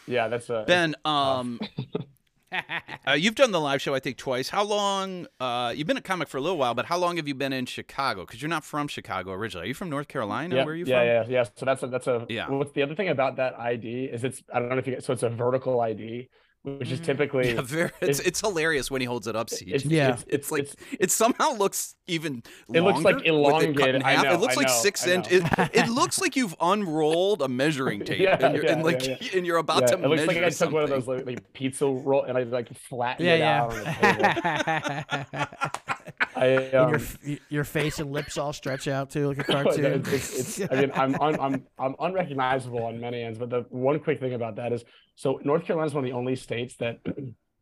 [0.07, 0.95] yeah, that's a Ben.
[1.05, 1.59] Um,
[3.07, 4.49] uh, you've done the live show, I think, twice.
[4.49, 5.27] How long?
[5.39, 7.53] Uh, you've been a comic for a little while, but how long have you been
[7.53, 8.23] in Chicago?
[8.27, 9.67] Because you're not from Chicago originally.
[9.67, 10.57] Are you from North Carolina?
[10.57, 11.33] Yeah, Where are you yeah, from?
[11.33, 11.49] yeah, yeah.
[11.55, 12.51] So that's a that's a Yeah.
[12.51, 15.05] What's the other thing about that ID is it's I don't know if you get
[15.05, 16.29] so it's a vertical ID,
[16.63, 17.05] which is mm.
[17.05, 19.73] typically Yeah, very, it's, It's- it's hilarious when he holds it up, CJ.
[19.75, 20.11] it's, Yeah.
[20.13, 20.69] it's, It's like
[20.99, 22.43] it somehow looks even.
[22.73, 24.03] It looks like longer with it elongated.
[24.03, 25.31] I know, It looks I like know, six inch.
[25.31, 29.17] It, it looks like you've unrolled a measuring tape, Yeah, and, you're, and like yeah,
[29.35, 31.27] and you're about yeah, to it looks measure like I took one of those like,
[31.27, 33.63] like pizza roll and I like flattened yeah, it yeah.
[33.63, 35.97] out on the table.
[36.37, 40.03] I um, your your face and lips all stretch out too, like a cartoon.
[40.07, 43.39] it's, it's, I mean, I'm, un, I'm I'm unrecognizable on many ends.
[43.39, 44.85] But the one quick thing about that is,
[45.17, 47.01] so North Carolina is one of the only states that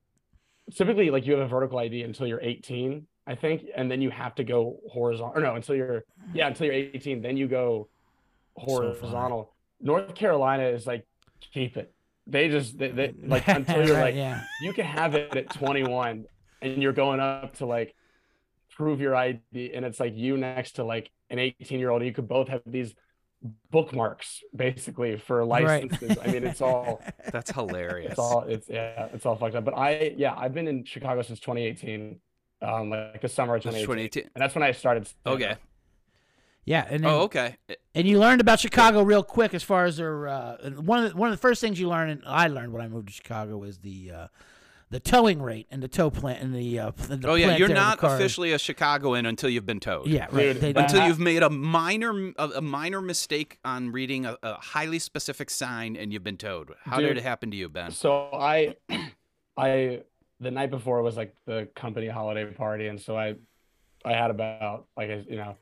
[0.75, 4.11] typically, like, you have a vertical ID until you're 18, I think, and then you
[4.11, 5.39] have to go horizontal.
[5.39, 6.05] Or no, until you're
[6.35, 7.89] yeah, until you're 18, then you go
[8.57, 9.55] horizontal.
[9.81, 11.07] North Carolina is like,
[11.53, 11.93] keep it.
[12.27, 14.43] They just they, they like until you're like yeah.
[14.61, 16.27] you can have it at 21
[16.61, 17.95] and you're going up to like
[18.79, 22.13] prove your ID and it's like you next to like an 18 year old you
[22.13, 22.95] could both have these
[23.71, 25.83] bookmarks basically for Right.
[25.85, 26.17] licenses.
[26.23, 28.11] I mean it's all That's hilarious.
[28.13, 29.65] it's all it's yeah, it's all fucked up.
[29.65, 32.21] But I yeah, I've been in Chicago since 2018.
[32.63, 33.87] Um like the summer of 2018.
[33.87, 34.31] 2018.
[34.35, 35.35] And that's when I started stand-up.
[35.35, 35.57] Okay.
[36.65, 37.57] Yeah, and then, Oh, okay.
[37.95, 41.17] and you learned about Chicago real quick as far as their uh, one of the,
[41.17, 43.57] one of the first things you learn and I learned when I moved to Chicago
[43.57, 44.27] was the uh,
[44.91, 47.69] the towing rate and the tow plant and the, uh, the Oh yeah, plant you're
[47.69, 50.07] not officially a Chicagoan until you've been towed.
[50.07, 53.93] yeah right Dude, they, that- Until you've made a minor a, a minor mistake on
[53.93, 56.73] reading a, a highly specific sign and you've been towed.
[56.85, 57.91] How did it happen to you, Ben?
[57.91, 58.77] So I,
[59.57, 60.03] I
[60.41, 63.35] the night before was like the company holiday party, and so I,
[64.05, 65.57] I had about like a, you know,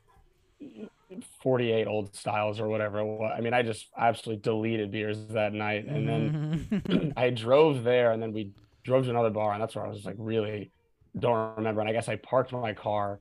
[1.41, 3.01] forty eight old styles or whatever.
[3.25, 8.21] I mean, I just absolutely deleted beers that night, and then I drove there, and
[8.21, 8.51] then we
[8.87, 10.71] drove to another bar, and that's where I was like really
[11.19, 11.81] don't remember.
[11.81, 13.19] And I guess I parked my car,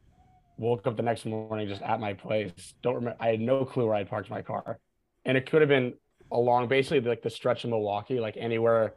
[0.57, 2.75] woke up the next morning just at my place.
[2.83, 3.17] Don't remember.
[3.21, 4.79] I had no clue where I parked my car,
[5.25, 5.95] and it could have been
[6.31, 8.95] along basically like the stretch of Milwaukee, like anywhere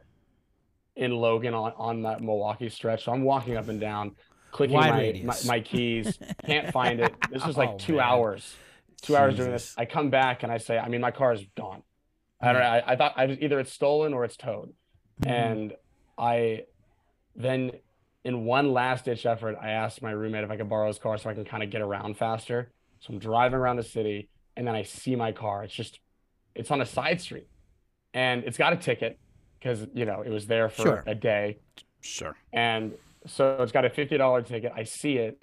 [0.96, 3.04] in Logan on, on that Milwaukee stretch.
[3.04, 4.12] So I'm walking up and down,
[4.52, 7.14] clicking my, my, my keys, can't find it.
[7.30, 8.06] This was like Oh, two man.
[8.06, 8.56] hours,
[9.02, 9.74] two hours doing this.
[9.76, 11.82] I come back and I say, I mean, my car is gone.
[12.40, 12.68] I don't know.
[12.68, 14.72] I, I thought I was either it's stolen or it's towed.
[15.22, 15.30] Mm-hmm.
[15.30, 15.72] And
[16.20, 16.64] I
[17.34, 17.72] then
[18.24, 21.16] in one last ditch effort, I asked my roommate if I could borrow his car
[21.16, 22.70] so I can kind of get around faster.
[23.00, 25.64] So I'm driving around the city and then I see my car.
[25.64, 26.00] It's just
[26.54, 27.48] it's on a side street
[28.12, 29.18] and it's got a ticket
[29.58, 31.04] because you know it was there for Sure.
[31.06, 31.58] a day
[32.02, 32.36] Sure.
[32.52, 32.92] and
[33.26, 34.72] so it's got a fifty dollar ticket.
[34.74, 35.38] I see it,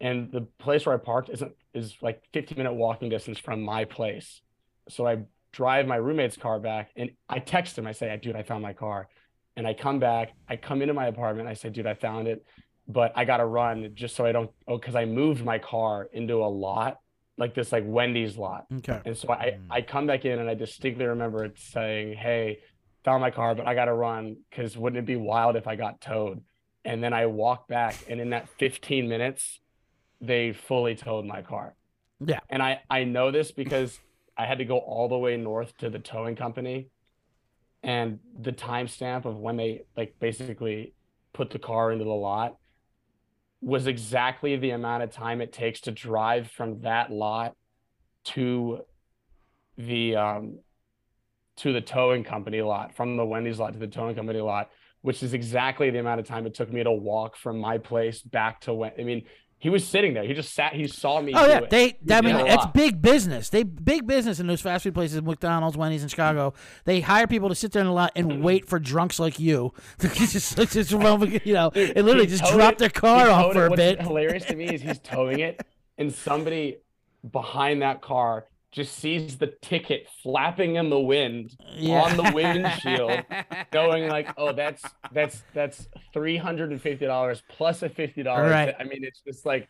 [0.00, 3.84] and the place where I parked isn't is like fifteen minute walking distance from my
[3.84, 4.40] place.
[4.88, 5.18] So I
[5.52, 7.86] drive my roommate's car back, and I text him.
[7.86, 9.08] I say, "Dude, I found my car,"
[9.56, 10.32] and I come back.
[10.48, 11.48] I come into my apartment.
[11.48, 12.44] I say, "Dude, I found it,
[12.88, 16.44] but I gotta run just so I don't oh because I moved my car into
[16.44, 16.98] a lot
[17.36, 19.72] like this like Wendy's lot." okay And so I, hmm.
[19.72, 22.60] I come back in and I distinctly remember it saying, Hey,
[23.04, 25.76] found my car, but I got to run because wouldn't it be wild if I
[25.76, 26.42] got towed?
[26.84, 29.60] And then I walk back, and in that 15 minutes,
[30.20, 31.74] they fully towed my car.
[32.24, 32.40] Yeah.
[32.48, 33.98] And I, I know this because
[34.40, 36.88] I had to go all the way north to the towing company.
[37.82, 40.94] And the timestamp of when they like basically
[41.34, 42.56] put the car into the lot
[43.60, 47.54] was exactly the amount of time it takes to drive from that lot
[48.24, 48.80] to
[49.76, 50.58] the um
[51.56, 54.70] to the towing company lot from the Wendy's lot to the towing company lot,
[55.02, 58.22] which is exactly the amount of time it took me to walk from my place
[58.22, 59.24] back to when I mean
[59.60, 60.24] he was sitting there.
[60.24, 60.72] He just sat.
[60.72, 61.34] He saw me.
[61.36, 61.68] Oh yeah, it.
[61.68, 61.98] they.
[62.02, 63.50] He I mean, it's big business.
[63.50, 66.54] They big business in those fast food places, McDonald's, Wendy's in Chicago.
[66.86, 68.42] They hire people to sit there in a lot and mm-hmm.
[68.42, 72.72] wait for drunks like you to just, just you know, Dude, and literally just drop
[72.72, 74.00] it- their he car off for a What's bit.
[74.00, 75.60] hilarious to me is he's towing it,
[75.98, 76.78] and somebody
[77.30, 82.02] behind that car just sees the ticket flapping in the wind Yeah.
[82.02, 83.22] on the windshield,
[83.72, 88.50] going like, "Oh, that's that's that's three hundred and fifty dollars plus a fifty dollars."
[88.52, 88.74] Right.
[88.78, 89.68] I mean, it's just like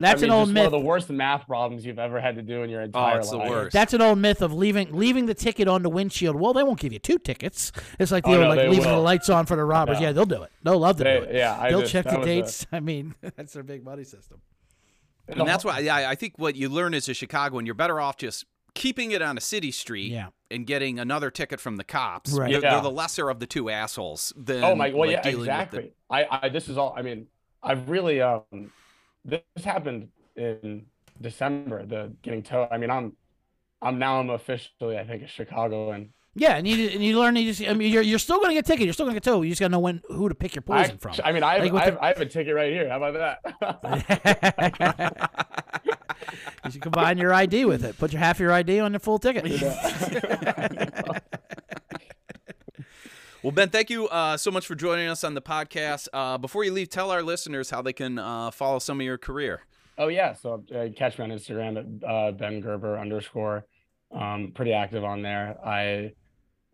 [0.00, 0.56] That's I mean, an old myth.
[0.56, 3.16] One of the worst math problems you've ever had to do in your oh, entire
[3.16, 3.50] Oh, it's the life.
[3.50, 3.72] worst.
[3.74, 6.36] That's an old myth of leaving leaving the ticket on the windshield.
[6.36, 7.72] Well, they won't give you two tickets.
[7.98, 10.00] It's like the Oh, old, no, like they leaving the lights on for the robbers.
[10.00, 10.08] Yeah.
[10.08, 10.50] Yeah, they'll do it.
[10.62, 11.34] They'll love to They- do it.
[11.34, 12.66] yeah, I they'll just- check the dates.
[12.72, 14.40] I mean, that's their big money system.
[15.28, 18.16] And that's why yeah, I think what you learn is a Chicagoan, you're better off
[18.16, 20.28] just keeping it on a city street Yeah.
[20.50, 22.32] and getting another ticket from the cops.
[22.32, 22.50] Right.
[22.52, 22.70] They're, Yeah.
[22.72, 24.32] they're the lesser of the two assholes.
[24.36, 25.92] Than, Oh my, well, like, yeah, dealing with the- exactly.
[26.10, 26.94] I, I, this is all.
[26.96, 27.26] I mean,
[27.62, 28.44] I've really, um,
[29.24, 30.86] this happened in
[31.20, 31.84] December.
[31.84, 32.68] The getting towed.
[32.70, 33.14] I mean, I'm,
[33.82, 36.10] I'm now I'm officially, I think, a Chicagoan.
[36.38, 37.36] Yeah, and you and you learn.
[37.36, 38.84] You just, I mean, you're, you're still going to get ticket.
[38.84, 39.44] You're still going to get towed.
[39.44, 41.14] You just got to know when who to pick your I, poison from.
[41.24, 42.88] I mean, I have, Like with I, the- have, I have a ticket right here.
[42.88, 43.40] How about that?
[46.64, 47.98] you should combine your ID with it.
[47.98, 49.44] Put your half your ID on the full ticket.
[53.40, 56.08] Well, Ben, thank you uh, so much for joining us on the podcast.
[56.12, 59.16] Uh, before you leave, tell our listeners how they can uh, follow some of your
[59.16, 59.60] career.
[59.96, 63.64] oh yeah, so uh, catch me on Instagram at uh, Ben Gerber underscore.
[64.10, 65.56] Um, pretty active on there.
[65.64, 66.12] I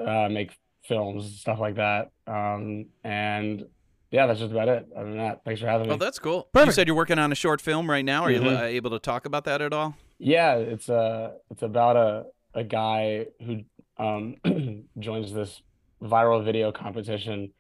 [0.01, 2.11] uh, make films, stuff like that.
[2.27, 3.65] Um, and
[4.11, 4.87] yeah, that's just about it.
[4.97, 5.95] Other than that, thanks for having me.
[5.95, 6.49] Oh, that's cool.
[6.53, 6.67] Perfect.
[6.67, 8.23] You said you're working on a short film right now.
[8.23, 8.57] Are you Mhm.
[8.61, 9.97] uh, able to talk about that at all?
[10.19, 13.65] Yeah, it's a it's about a a guy who
[13.97, 14.37] um
[14.99, 15.61] joins this
[16.01, 17.53] viral video competition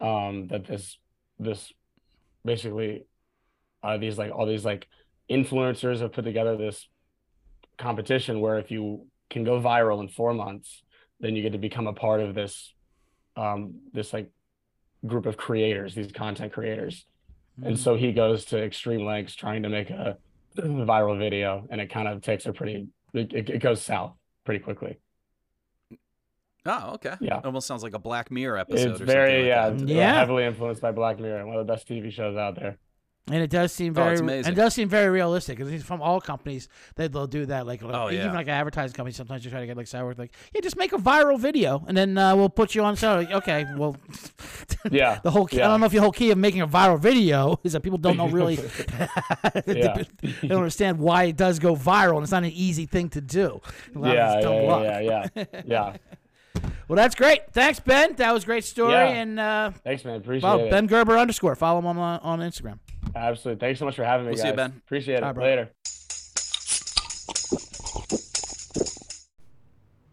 [0.00, 0.98] um that this
[1.38, 1.72] this
[2.44, 3.04] basically
[3.84, 4.88] uh these like all these like
[5.30, 6.88] influencers have put together this
[7.78, 10.82] competition where if you can go viral in 4 months
[11.22, 12.74] then you get to become a part of this
[13.36, 14.28] um this like
[15.06, 17.06] group of creators these content creators
[17.64, 20.18] and so he goes to extreme lengths trying to make a
[20.58, 24.12] viral video and it kind of takes a pretty it, it it goes south
[24.44, 24.98] pretty quickly
[26.64, 27.14] Oh, okay.
[27.20, 27.40] Yeah.
[27.42, 28.92] Almost sounds like a Black Mirror episode.
[28.92, 29.94] it's or very yeah, something like that.
[29.94, 30.14] Yeah.
[30.14, 32.78] heavily influenced by black mirror one of the best tv shows out there
[33.30, 35.56] And it does seem Oh, very, and it does seem very realistic.
[35.56, 37.68] Because from all companies, they they'll do that.
[37.68, 38.32] Like, Oh, even yeah.
[38.32, 40.92] like an advertising company, sometimes you try to get like sour, like, yeah, just make
[40.92, 42.96] a viral video, and then uh, we'll put you on.
[42.96, 43.96] So, like, okay, well,
[44.90, 46.98] yeah the whole key, I don't know if the whole key of making a viral
[46.98, 48.56] video is that people don't know really,
[49.66, 50.02] they, Yeah.
[50.40, 53.60] don't understand why it does go viral, and it's not an easy thing to do.
[53.94, 55.96] A lot of yeah yeah, yeah yeah yeah yeah
[56.88, 57.42] Well, that's great.
[57.52, 58.14] Thanks, Ben.
[58.16, 58.92] That was a great story.
[58.94, 59.06] Yeah.
[59.06, 61.54] And uh, thanks man appreciate well, it Ben Gerber underscore.
[61.54, 62.80] Follow him on uh, on Instagram.
[63.14, 64.72] Absolutely thanks so much for having me We'll guys see you, Ben.
[64.84, 65.44] appreciate it Bye, bro.
[65.44, 65.70] later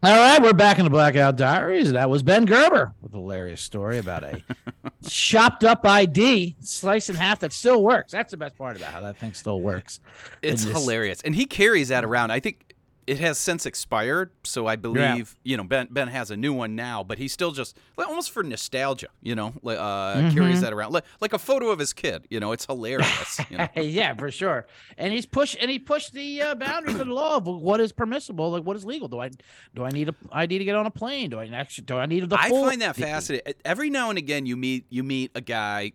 [0.02, 1.92] All right, we're back in the Blackout Diaries.
[1.92, 4.42] That was Ben Gerber with a hilarious story about a
[5.10, 8.14] chopped up ID, slice in half that still works.
[8.14, 10.00] That's the best part about how that thing still works.
[10.42, 12.32] It's this- hilarious, and he carries that around.
[12.32, 12.69] I think
[13.10, 15.88] it has since expired, so I believe you know Ben.
[15.90, 19.36] Ben has a new one now, but he still just like, almost for nostalgia, you
[19.36, 20.30] know, uh, Mm-hmm.
[20.36, 22.26] carries that around like, like a photo of his kid.
[22.30, 23.40] You know, it's hilarious.
[23.50, 23.68] You know?
[23.82, 24.68] yeah, for sure.
[24.98, 27.92] And he's pushed and he pushed the uh, boundaries of the law of what is
[27.92, 29.08] permissible, like what is legal.
[29.08, 29.30] Do I
[29.76, 31.30] do I need a ID to get on a plane?
[31.32, 33.54] Do I actually do I need the I find that fascinating.
[33.66, 35.94] Every now and again, you meet you meet a guy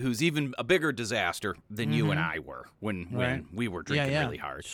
[0.00, 3.16] who's even a bigger disaster than you and I were when when Mm-hmm.
[3.18, 3.44] Right.
[3.52, 4.24] we were drinking yeah.
[4.24, 4.64] really hard.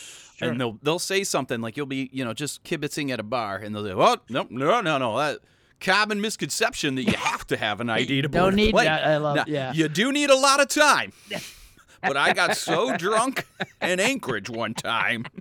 [0.41, 3.57] And they'll they'll say something like you'll be you know just kibitzing at a bar,
[3.57, 5.39] and they'll say, "Oh no no no no that."
[5.81, 8.85] Common misconception that you have to have an ID to Don't need plane.
[8.87, 9.05] that.
[9.07, 9.71] I love- Now, yeah.
[9.71, 11.13] You do need a lot of time.
[12.01, 13.45] but I got so drunk
[13.81, 15.25] in Anchorage one time.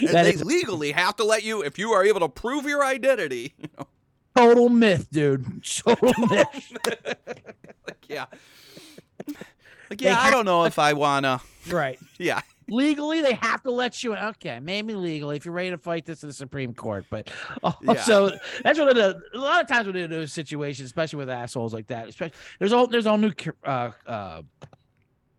[0.00, 3.52] That they legally have to let you if you are able to prove your identity.
[3.58, 3.86] You know,
[4.36, 5.64] total myth, dude.
[5.64, 6.72] Total myth.
[7.86, 8.26] like yeah.
[9.88, 11.40] Like yeah, I don't know if I wanna.
[11.70, 11.98] right.
[12.18, 16.04] Yeah, legally they have to let you okay maybe legally if you're ready to fight
[16.04, 17.30] this in the supreme court but
[17.88, 18.30] also
[18.62, 21.86] that's what the a lot of times when in those situations especially with assholes like
[21.88, 23.32] that especially there's all there's all new
[23.64, 24.42] uh uh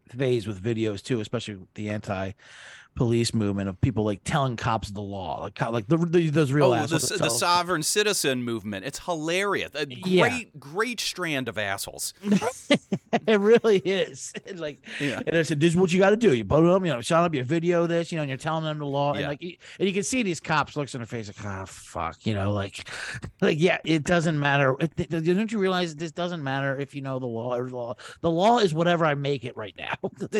[0.10, 2.32] phase with videos too especially the anti
[2.96, 6.72] police movement of people like telling cops the law like like the, the, those real
[6.72, 8.86] oh, assholes that the sovereign citizen movement.
[8.86, 9.72] It's hilarious.
[9.76, 10.40] A great, Yeah.
[10.60, 12.14] great strand of assholes.
[13.28, 14.34] it really is.
[14.56, 15.22] like, Yeah.
[15.26, 16.34] and I said, "This is what you got to do.
[16.34, 17.34] You put them, you know, shut up.
[17.34, 19.88] You video this, you know, and you're telling them the law, and like, you- and
[19.88, 22.88] you can see these cops looks in their face like, oh fuck, you know, like,
[23.42, 24.76] like yeah, it doesn't matter.
[24.80, 27.76] It, it- don't you realize this doesn't matter if you know the law or the
[27.76, 27.96] law?
[28.22, 29.94] The law is whatever I make it right now.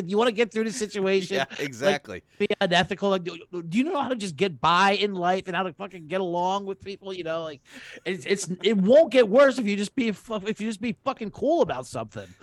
[0.06, 2.24] you want to get through the situation, Yeah, exactly.
[2.48, 3.10] Be unethical.
[3.10, 5.74] Like, do, do you know how to just get by in life and how to
[5.74, 7.14] fucking get along with people?
[7.14, 7.62] You know, like,
[8.06, 11.32] it's it's it won't get worse if you just be if you just be fucking
[11.32, 12.28] cool about something.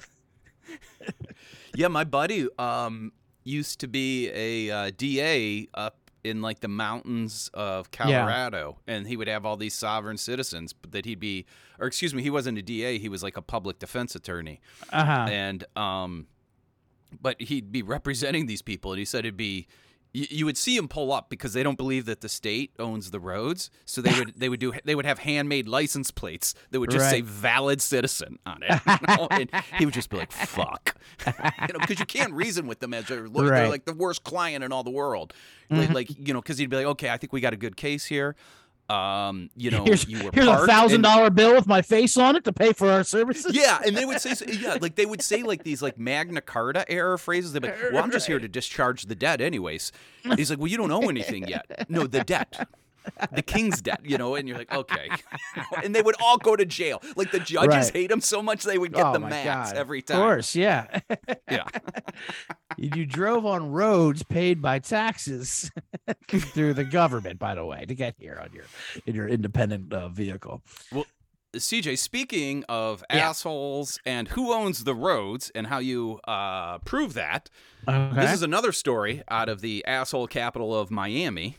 [1.74, 3.12] Yeah, my buddy um,
[3.44, 9.16] used to be a uh, DA up in like the mountains of Colorado, and he
[9.16, 11.46] would have all these sovereign citizens that he'd be,
[11.78, 14.60] or excuse me, he wasn't a DA, he was like a public defense attorney,
[14.92, 15.26] Uh huh.
[15.30, 16.26] and um,
[17.20, 19.68] but he'd be representing these people, and he said it'd be.
[20.12, 23.10] You, you would see him pull up because they don't believe that the state owns
[23.10, 26.80] the roads, so they would they would do they would have handmade license plates that
[26.80, 29.28] would just say "valid citizen" on it, you know?
[29.30, 30.96] and he would just be like "fuck,"
[31.26, 31.32] you
[31.74, 33.62] know, because you can't reason with them as they're, they're Right.
[33.62, 33.70] Mm-hmm.
[33.70, 35.34] like the worst client in all the world,
[35.70, 37.76] like, like you know, because he'd be like, "Okay, I think we got a good
[37.76, 38.34] case here."
[38.88, 42.16] Um, you know, here's you were here's a thousand and- dollar bill with my face
[42.16, 43.54] on it to pay for our services.
[43.54, 46.90] yeah, and they would say, yeah, like they would say like these like Magna Carta
[46.90, 47.52] era phrases.
[47.52, 49.92] They'd be like, "Well, I'm just here to discharge the debt, anyways."
[50.36, 52.66] He's like, "Well, you don't owe anything yet." No, the debt,
[53.32, 54.34] the king's debt, you know.
[54.34, 55.08] And you're like, "Okay,"
[55.84, 57.02] and they would all go to jail.
[57.16, 57.92] Like the judges Right.
[57.92, 59.76] hate them so much they would get oh the max God.
[59.78, 60.16] every time.
[60.18, 61.00] Of course, yeah.
[61.50, 61.64] Yeah,
[62.76, 65.70] you you drove on roads paid by taxes
[66.28, 68.64] through the government, by the way, to get here on your
[69.06, 70.62] in your independent uh, vehicle.
[70.92, 71.06] Well,
[71.56, 71.96] CJ.
[71.98, 73.30] Speaking of Yeah.
[73.30, 77.48] assholes and who owns the roads and how you uh, prove that,
[77.88, 78.20] Okay.
[78.20, 81.56] This is another story out of the asshole capital of Miami,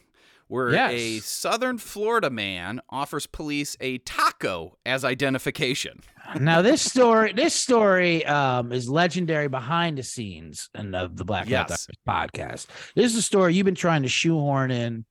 [0.50, 6.02] where a southern Florida man offers police a taco as identification.
[6.39, 11.47] now this story this story um is legendary behind the scenes in the, the Black
[11.47, 11.88] Yes.
[12.08, 12.68] Podcast.
[12.95, 15.06] This is a story you've been trying to shoehorn in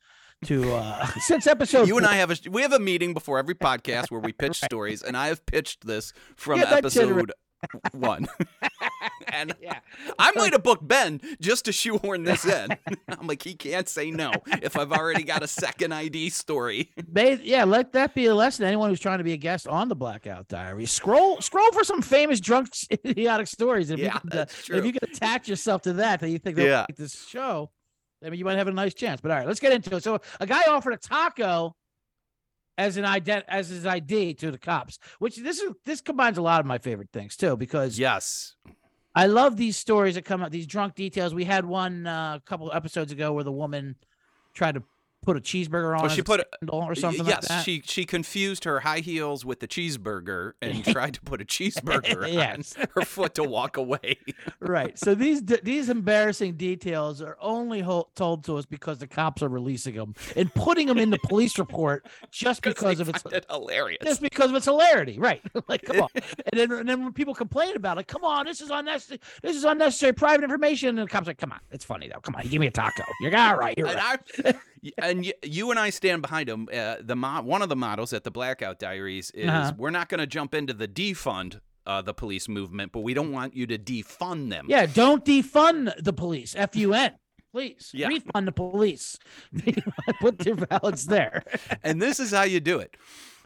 [0.45, 2.07] to uh since episode You and.
[2.07, 5.17] I have a we have a meeting before every podcast where we pitch stories, and
[5.17, 7.33] I have pitched this from Yeah, episode
[7.93, 8.27] one.
[9.33, 9.79] and Yeah.
[10.19, 12.71] I might have booked Ben just to shoehorn this in.
[13.09, 14.33] I'm like, he can't say no
[14.63, 16.91] if I've already got a second ID story.
[17.11, 18.63] They, yeah, let that be a lesson.
[18.63, 21.85] to Anyone who's trying to be a guest on the Blackout Diary, scroll scroll for
[21.85, 22.69] some famous drunk
[23.05, 23.91] idiotic stories.
[23.91, 26.39] If Yeah, you can, uh, that's if you can attach yourself to that, that you
[26.39, 26.81] think they'll Yeah.
[26.89, 27.71] like this show,
[28.25, 29.21] I mean, you might have a nice chance.
[29.21, 30.03] But all right, let's get into it.
[30.03, 31.75] So a guy offered a taco
[32.79, 36.43] as an ident as his ID to the cops, which this is this combines a
[36.43, 38.55] lot of my favorite things too, because Yes.
[39.15, 41.35] I love these stories that come out, these drunk details.
[41.35, 43.97] We had one uh, a couple episodes ago where the woman
[44.55, 44.85] tried to
[45.29, 47.65] put a cheeseburger on Oh, she put a- or something yes, like that.
[47.65, 52.33] she she confused her high heels with the cheeseburger and tried to put a cheeseburger
[52.33, 52.75] Yes.
[52.79, 54.17] on her foot to walk away.
[54.61, 54.99] right.
[54.99, 59.51] So these these embarrassing details are only ho- told to us because the cops are
[59.51, 63.99] releasing them and putting them in the police report just because of its it hilarious.
[64.03, 65.43] just because of its hilarity, right?
[65.69, 66.09] like, come on.
[66.15, 66.25] And
[66.59, 69.21] then, and then when people complain about it, come on, this is unnecessary.
[69.43, 70.89] This is unnecessary private information.
[70.99, 72.21] And the cops are like, come on, it's funny though.
[72.21, 73.03] Come on, give me a taco.
[73.21, 73.77] You're all right.
[73.77, 74.57] You're right.
[74.99, 76.69] And y- you and I stand behind him.
[76.73, 79.73] Uh, the mo- one of the models at the Blackout Diaries is Uh-huh.
[79.77, 83.33] we're not going to jump into the defund uh, the police movement, but we don't
[83.33, 84.67] want you to defund them.
[84.69, 86.55] Yeah, don't defund the police.
[86.57, 87.13] F U N.
[87.51, 88.09] Please Yeah.
[88.09, 89.19] refund the police.
[90.21, 91.45] Put their ballots there.
[91.83, 92.95] and this is how you do it.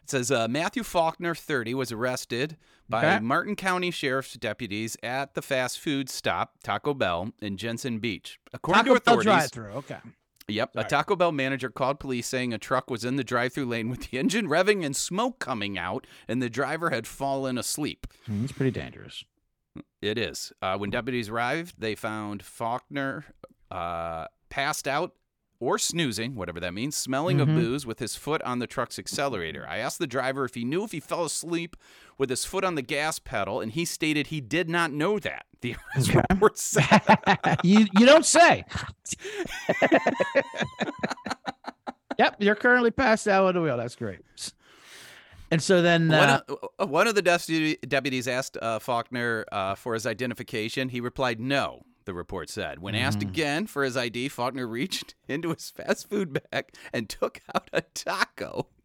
[0.02, 2.56] It says uh, Matthew Faulkner, 30, was arrested
[2.88, 3.20] by Okay.
[3.24, 8.40] Martin County Sheriff's deputies at the fast food stop Taco Bell in Jensen Beach.
[8.52, 9.72] According Taco to Bell authorities, drive-through.
[9.74, 9.98] Okay.
[10.48, 10.72] Yep.
[10.74, 13.88] A Taco Bell manager called police saying a truck was in the drive through lane
[13.88, 18.06] with the engine revving and smoke coming out, and the driver had fallen asleep.
[18.42, 19.24] It's pretty dangerous.
[20.00, 20.52] It is.
[20.60, 23.24] Uh, when deputies arrived, they found Faulkner
[23.70, 25.14] uh, passed out
[25.62, 27.42] or snoozing, whatever that means, smelling Mhm.
[27.42, 29.64] of booze with his foot on the truck's accelerator.
[29.68, 31.76] I asked the driver if he knew if he fell asleep
[32.18, 35.46] with his foot on the gas pedal, and he stated he did not know that.
[35.62, 37.00] The arrest report said.
[37.62, 38.64] you you don't say.
[42.18, 43.76] yep, you're currently passed out on the wheel.
[43.76, 44.20] That's great.
[45.50, 49.74] And so then, One, uh, of, uh, one of the deputies asked uh, Faulkner uh,
[49.74, 50.88] for his identification.
[50.88, 52.80] He replied, no, the report said.
[52.80, 53.28] When asked Mm-hmm.
[53.28, 57.82] again for his ID, Faulkner reached into his fast food bag and took out a
[57.82, 58.68] taco.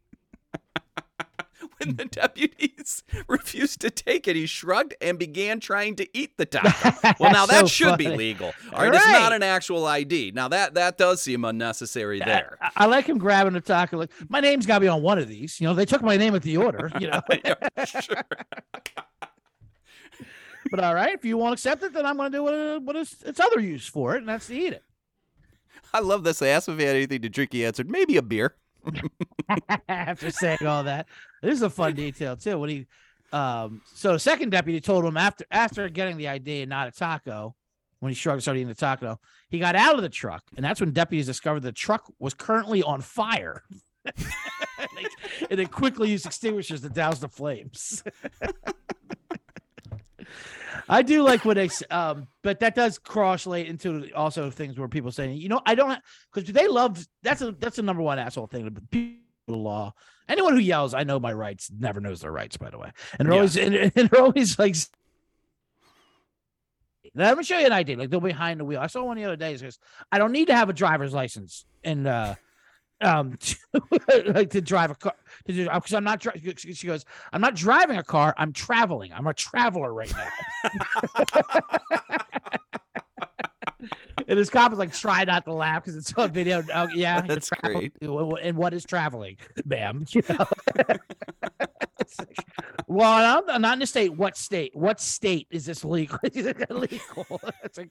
[1.80, 6.46] when the deputies refused to take it, he shrugged and began trying to eat the
[6.46, 7.14] taco.
[7.20, 8.54] Well, now that So should be legal.
[8.74, 10.32] All right, it's not an actual ID.
[10.36, 12.58] Now that that does seem unnecessary there.
[12.62, 13.98] I, I like him grabbing the taco.
[13.98, 15.60] Like, my name's got to be on one of these.
[15.60, 16.92] You know, they took my name at the order.
[17.00, 18.22] You know, Yeah, sure.
[20.70, 22.82] But all right, if you won't accept it, then I'm going to do what, it-
[22.82, 24.84] what it's, its other use for it, and that's to eat it.
[25.94, 26.42] I love this.
[26.42, 27.54] I asked him if he had anything to drink.
[27.54, 28.56] He answered, maybe a beer.
[29.90, 31.08] after saying all that.
[31.42, 32.58] This is a fun detail too.
[32.58, 32.88] When he,
[33.32, 37.56] um, so the second deputy told him after after getting the idea, not a taco,
[38.00, 40.64] when he shrugged and started eating the taco, he got out of the truck, and
[40.66, 43.64] that's when deputies discovered the truck was currently on fire.
[44.06, 45.06] and, they,
[45.50, 48.04] and they quickly used extinguishers to douse the flames.
[50.90, 54.88] I do like what they, s- um, but that does cross-late into also things where
[54.88, 56.00] people saying, you know, I don't
[56.34, 58.70] because they love that's a that's a number one asshole thing.
[58.92, 59.18] People
[59.48, 59.94] law,
[60.30, 62.58] anyone who yells, "I know my rights," never knows their rights.
[62.58, 63.40] By the way, and they're Yeah.
[63.40, 64.76] always and, and they're always like.
[67.16, 67.98] Let me show you an idea.
[67.98, 68.80] Like they're behind the wheel.
[68.80, 69.56] I saw one the other day.
[69.58, 69.80] Says,
[70.12, 72.36] "I don't need to have a driver's license and uh,
[73.02, 73.38] um,
[74.28, 75.14] like to drive a car
[75.46, 76.20] because I'm not.
[76.20, 78.34] Dri- she goes, "I'm not driving a car.
[78.38, 79.14] I'm traveling.
[79.14, 80.30] I'm a traveler right now."
[84.28, 87.22] and his cop is like, "Try not to laugh because it's on video." Oh, yeah,
[87.22, 87.94] That's great.
[88.02, 90.06] And what is traveling, ma'am?
[90.14, 90.48] You know?
[92.20, 92.46] Like,
[92.88, 94.16] well, I'm, not in the state.
[94.16, 94.74] What state?
[94.74, 96.20] What state is this legal?
[96.70, 97.42] Illegal?
[97.64, 97.90] it's like,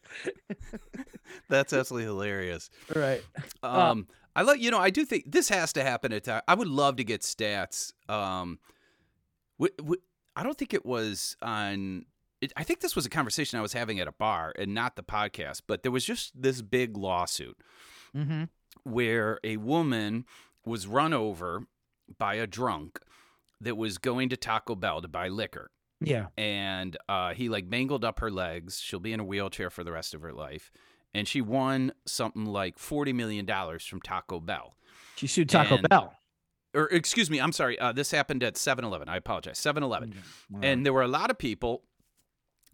[1.50, 2.70] That's absolutely hilarious.
[2.94, 3.22] right.
[3.62, 4.07] Um,
[4.37, 6.43] I like you know I do think this has to happen at time.
[6.47, 7.93] I would love to get stats.
[8.09, 8.59] Um,
[9.59, 10.01] w- w-
[10.37, 12.05] I don't think it was on.
[12.43, 14.95] It, I think this was a conversation I was having at a bar and not
[14.97, 15.62] the podcast.
[15.66, 17.57] But there was just this big lawsuit
[18.14, 18.45] Mm-hmm.
[18.84, 20.24] where a woman
[20.64, 21.64] was run over
[22.18, 23.01] by a drunk
[23.61, 25.70] that was going to Taco Bell to buy liquor.
[26.01, 26.26] Yeah.
[26.37, 28.80] and uh, he like mangled up her legs.
[28.80, 30.70] She'll be in a wheelchair for the rest of her life,
[31.16, 34.76] and she won something like forty million dollars from Taco Bell.
[35.16, 36.12] She sued Taco And- Bell.
[36.74, 37.78] Or excuse me, I'm sorry.
[37.78, 39.08] Uh, this happened at 7-Eleven.
[39.08, 39.58] I apologize.
[39.58, 40.12] 7-Eleven,
[40.60, 41.84] and there were a lot of people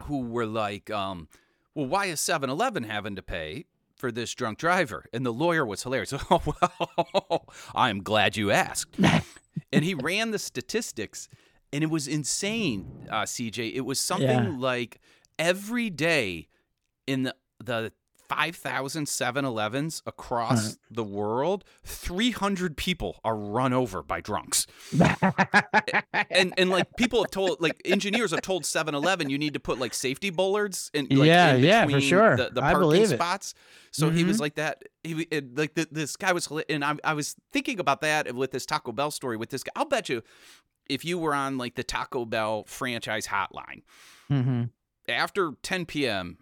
[0.05, 1.28] who were like, um,
[1.76, 5.84] "Well, why is 7-Eleven having to pay?" For this drunk driver, and the lawyer was
[5.84, 6.12] hilarious.
[6.30, 8.97] Oh well, I'm glad you asked.
[9.72, 11.28] and he ran the statistics,
[11.72, 13.07] and it was insane.
[13.09, 14.55] Uh, CJ, it was something Yeah.
[14.59, 15.01] like
[15.38, 16.49] every day
[17.07, 17.93] in the the
[18.37, 20.76] 5,000 7-Elevens across Right.
[20.91, 24.66] the world, 300 people are run over by drunks.
[26.30, 29.78] And and like people have told like engineers have told 7-Eleven you need to put
[29.78, 32.37] like safety bollards in like, Yeah, in yeah, for sure.
[32.37, 33.55] the, the I parking spots.
[33.91, 34.41] So he was Mhm.
[34.41, 34.83] like that.
[35.03, 38.51] He it, like th- this guy was and I, I was thinking about that with
[38.53, 39.72] this Taco Bell story with this guy.
[39.76, 40.22] I'll bet you
[40.89, 43.83] if you were on like the Taco Bell franchise hotline
[44.30, 44.64] mm-hmm.
[45.09, 46.39] after 10 p.m.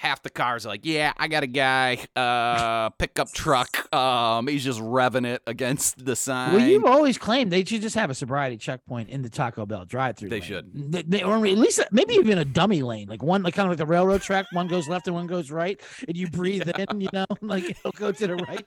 [0.00, 3.92] Half the cars are like, yeah, I got a guy, uh, pickup truck.
[3.94, 6.54] Um, he's just revving it against the sign.
[6.54, 9.84] Well, you've always claimed they should just have a sobriety checkpoint in the Taco Bell
[9.84, 10.30] drive-through.
[10.30, 10.48] They lane.
[10.48, 10.92] should.
[10.92, 13.72] They, they- or at least maybe even a dummy lane, like one, like kind of
[13.72, 14.46] like the railroad track.
[14.52, 15.78] One goes left and one goes right,
[16.08, 17.02] and you breathe in.
[17.02, 18.64] You know, like it'll go to the right,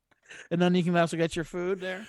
[0.50, 2.06] and then you can also get your food there.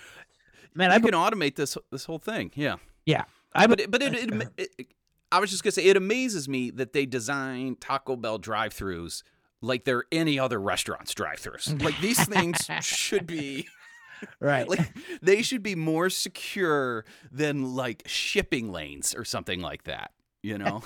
[0.74, 2.50] Man, I, you can automate this this whole thing.
[2.54, 2.76] Yeah.
[3.06, 3.24] Yeah.
[3.54, 4.86] I but it, but it, it, it, it-
[5.30, 9.22] I was just gonna say it amazes me that they design Taco Bell drive-throughs
[9.60, 11.82] like they're any other restaurant's drive-throughs.
[11.84, 13.66] Like these things should be
[14.40, 14.68] right.
[14.68, 14.80] like
[15.22, 20.12] they should be more secure than like shipping lanes or something like that.
[20.40, 20.82] You know?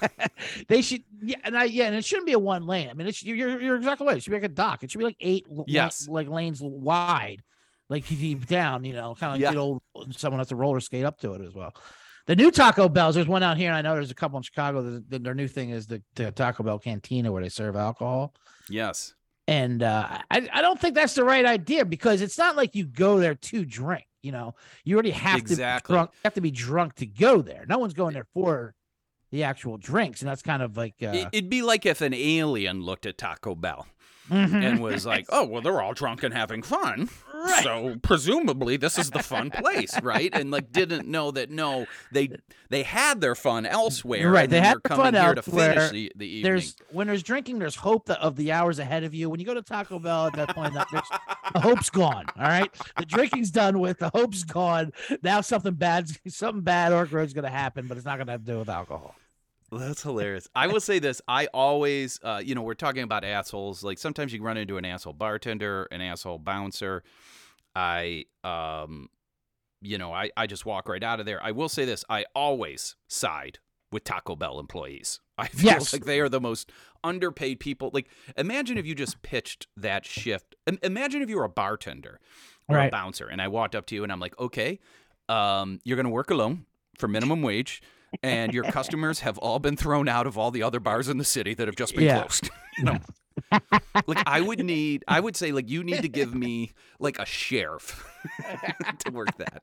[0.68, 2.88] they should, yeah, and I, yeah, and it shouldn't be a one lane.
[2.88, 4.16] I mean, it's you're you're exactly right.
[4.16, 4.82] It should be like a dock.
[4.82, 6.08] It should be like eight, Yes.
[6.08, 7.42] like lanes wide,
[7.90, 8.84] like deep down.
[8.84, 9.50] You know, kind of like Yeah.
[9.52, 9.82] good old
[10.16, 11.74] someone has to roller skate up to it as well.
[12.26, 13.14] The new Taco Bells.
[13.16, 14.82] There's one out here, and I know there's a couple in Chicago.
[14.82, 18.34] The, the- their new thing is the, the Taco Bell Cantina where they serve alcohol.
[18.68, 19.14] yes.
[19.48, 22.84] And uh, I, I don't think that's the right idea because it's not like you
[22.84, 24.06] go there to drink.
[24.22, 24.54] You know,
[24.84, 25.94] you already have Exactly.
[25.94, 27.64] to be drunk, have to be drunk to go there.
[27.68, 28.72] No one's going there for
[29.32, 32.82] the actual drinks, and that's kind of like uh, It'd be like if an alien
[32.82, 33.88] looked at Taco Bell
[34.32, 34.64] mhm.
[34.64, 37.62] and was like, "Oh, well, they're all drunk and having fun, Right.
[37.62, 42.30] so presumably this is the fun place, right?" And like didn't know that no, they
[42.70, 45.74] they had their fun elsewhere, Right, they had coming fun here to elsewhere.
[45.74, 46.42] finish the, the evening.
[46.42, 49.28] there's when there's drinking, there's hope that of the hours ahead of you.
[49.28, 50.88] When you go to Taco Bell at that point, that
[51.52, 52.24] the hope's gone.
[52.38, 53.98] All right, the drinking's done with.
[53.98, 54.92] The hope's gone.
[55.22, 58.52] Now something bad, something bad or is gonna happen, but it's not gonna have to
[58.52, 59.14] do with alcohol.
[59.72, 60.48] That's hilarious.
[60.54, 63.82] I will say this: I always, uh, you know, we're talking about assholes.
[63.82, 67.02] Like sometimes you run into an asshole bartender, an asshole bouncer.
[67.74, 69.08] I, um,
[69.80, 71.42] you know, I, I just walk right out of there.
[71.42, 73.58] I will say this: I always side
[73.90, 75.20] with Taco Bell employees.
[75.38, 75.92] I feel Yes.
[75.92, 76.70] like they are the most
[77.02, 77.90] underpaid people.
[77.94, 80.54] Like, imagine if you just pitched that shift.
[80.66, 82.20] im- Imagine if you were a bartender
[82.68, 84.78] or a bouncer, and I walked up to you and I'm like, okay,
[85.30, 86.66] um, you're gonna work alone
[86.98, 87.82] for minimum wage
[88.22, 91.24] and your customers have all been thrown out of all the other bars in the
[91.24, 92.18] city that have just been Yeah.
[92.20, 92.50] closed.
[92.78, 92.98] You know?
[94.06, 97.26] like I would need I would say like you need to give me like a
[97.26, 98.02] sheriff
[99.04, 99.62] to work that.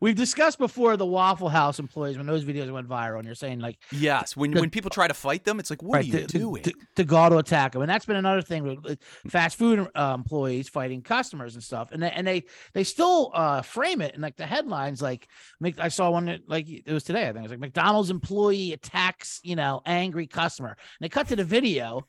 [0.00, 3.60] We've discussed before the Waffle House employees when those videos went viral, and you're saying
[3.60, 6.26] like Yes, when when people try to fight them, it's like, what are you to-
[6.26, 6.62] doing?
[6.62, 8.98] to, to go to attack them, and that's been another thing with
[9.28, 12.44] fast food uh, employees fighting customers and stuff, and they, and they
[12.74, 15.00] they still uh, frame it in like the headlines.
[15.00, 15.28] Like,
[15.78, 17.22] I saw one that, like it was today.
[17.22, 21.28] I think it was like McDonald's employee attacks you know angry customer, and they cut
[21.28, 22.06] to the video.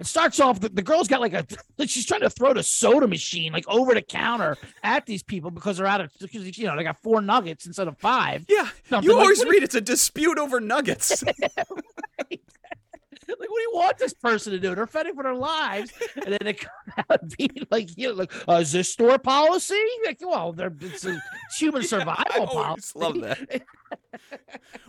[0.00, 1.46] It starts off the, the girl's got like a
[1.76, 5.50] like she's trying to throw the soda machine like over the counter at these people
[5.50, 8.46] because they're out of because you know they got four nuggets instead of five.
[8.48, 11.22] yeah, Something you always do read it's a dispute over nuggets.
[13.40, 14.74] Like, what do you want this person to do?
[14.74, 18.14] They're fighting for their lives, and then they come out and be like, you know,
[18.14, 19.80] like, uh, is this store policy?
[20.04, 21.20] Like, well, they're it's a
[21.58, 22.98] human survival I always policy.
[22.98, 23.62] love that.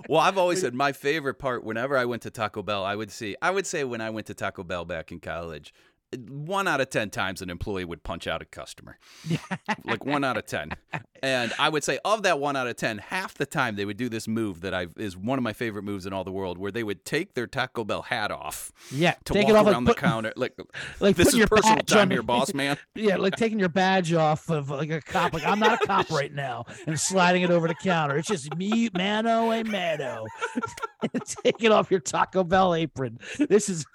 [0.09, 3.11] well, I've always said my favorite part whenever I went to Taco Bell, I would
[3.11, 5.73] see, I would say when I went to Taco Bell back in college,
[6.27, 8.97] one out of 10 times an employee would punch out a customer.
[9.85, 10.71] like one out of 10.
[11.23, 13.97] And I would say of that one out of 10, half the time they would
[13.97, 16.57] do this move that I is one of my favorite moves in all the world
[16.57, 19.65] where they would take their Taco Bell hat off Yeah, to take walk it off
[19.67, 20.33] around like, the put- counter.
[20.35, 20.57] Like,
[20.99, 22.77] like this is your personal time here, boss man.
[22.95, 25.33] Yeah, like taking your badge off of like a cop.
[25.33, 28.17] Like I'm not a cop right now, and sliding it over the counter.
[28.17, 30.25] It's just me, mano a mano.
[31.43, 33.19] Take it off your Taco Bell apron.
[33.49, 33.85] This is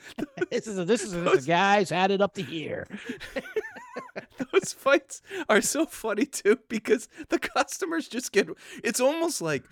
[0.51, 2.87] this is a, this is a, this is a guys had it up to here.
[4.53, 8.49] those fights are so funny too because the customers just get
[8.85, 9.65] it's almost like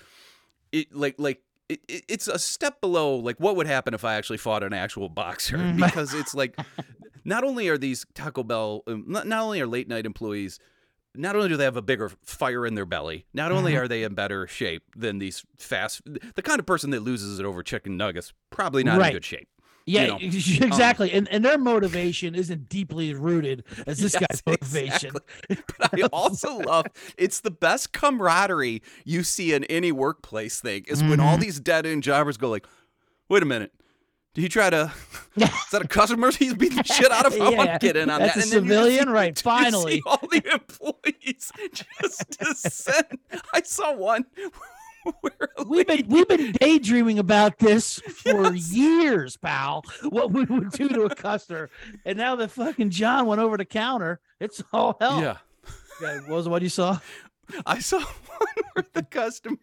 [0.72, 4.14] it like like it, it- it's a step below like what would happen if I
[4.14, 5.76] actually fought an actual boxer Mm.
[5.76, 6.58] because it's like
[7.24, 10.58] not only are these Taco Bell um, not, not only are late night employees
[11.16, 13.82] not only do they have a bigger fire in their belly, not only Mm-hmm.
[13.84, 16.02] are they in better shape than these fast
[16.34, 19.08] the kind of person that loses it over chicken nuggets probably not Right.
[19.08, 19.48] in good shape.
[19.86, 21.12] Yeah, know, exactly.
[21.12, 25.12] and and their motivation isn't deeply rooted as this Yes, guy's motivation.
[25.50, 25.58] exactly.
[25.78, 26.86] But I also love
[27.18, 31.20] it's the best camaraderie you see in any workplace thing is when Mm-hmm.
[31.20, 32.66] all these dead end jobbers go like,
[33.28, 33.72] wait a minute.
[34.34, 34.90] Did he try to?
[35.36, 37.38] Is that a customer he's beating the shit out of?
[37.38, 38.42] Want Yeah, in on that's that.
[38.42, 39.04] a you civilian?
[39.04, 40.02] see- Right, you see finally.
[40.06, 43.18] all the employees just descend.
[43.52, 44.24] I saw one
[45.66, 49.82] We've been we've been daydreaming about this for years, pal.
[50.02, 51.70] What we would do to a customer,
[52.04, 55.20] and now that fucking John went over the counter, it's all hell.
[55.22, 55.36] yeah,
[56.02, 56.98] Yeah, What was the one you saw?
[57.64, 59.58] I saw one where the customer.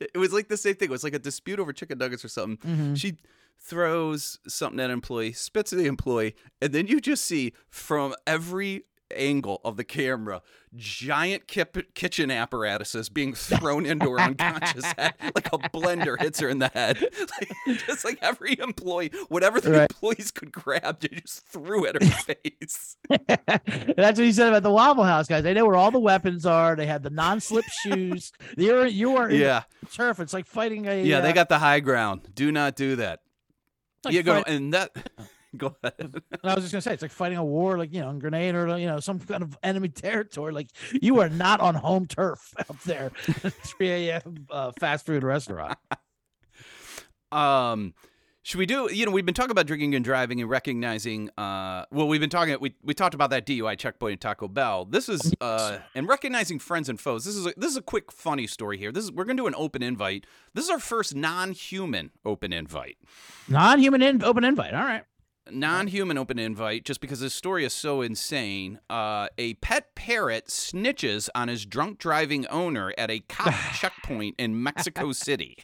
[0.00, 0.88] It was like the same thing.
[0.88, 2.70] It was like a dispute over chicken nuggets or something.
[2.70, 2.94] Mm-hmm.
[2.94, 3.16] She
[3.60, 8.14] throws something at an employee, spits at the employee, and then you just see from
[8.26, 8.84] every
[9.16, 10.42] angle of the camera
[10.76, 16.48] giant kip- kitchen apparatuses being thrown into her unconscious head like a blender hits her
[16.48, 17.00] in the head
[17.40, 19.90] like, just like every employee whatever the Right.
[19.90, 24.70] employees could grab they just threw at her face That's what he said about the
[24.70, 25.42] Waffle House guys.
[25.42, 26.76] They know where all the weapons are.
[26.76, 28.32] They had the non-slip shoes.
[28.56, 30.20] You're you are yeah turf.
[30.20, 32.28] It's like fighting a Yeah, they uh, got the high ground.
[32.34, 33.20] Do not do that.
[34.04, 34.90] like yeah, go fight- and that.
[35.56, 36.22] Go ahead.
[36.44, 38.58] I was just gonna say it's like fighting a war, like you know, in Grenada
[38.58, 40.52] or you know, some kind of enemy territory.
[40.52, 40.68] Like
[41.00, 43.10] you are not on home turf out there.
[43.10, 44.46] 3 a.m.
[44.50, 45.78] Uh, fast food restaurant.
[47.32, 47.94] Um,
[48.42, 48.88] should we do?
[48.90, 51.28] You know, we've been talking about drinking and driving and recognizing.
[51.36, 52.56] Uh, well, we've been talking.
[52.60, 54.86] We we talked about that DUI checkpoint at Taco Bell.
[54.86, 57.24] This is uh, and recognizing friends and foes.
[57.26, 58.90] This is a, this is a quick funny story here.
[58.90, 60.24] This is we're gonna do an open invite.
[60.54, 62.96] This is our first non-human open invite.
[63.48, 64.72] Non-human in- open invite.
[64.72, 65.04] All right.
[65.50, 71.28] Non-human open invite just because this story is so insane uh, a pet parrot snitches
[71.34, 75.56] on his drunk driving owner at a cop checkpoint in mexico city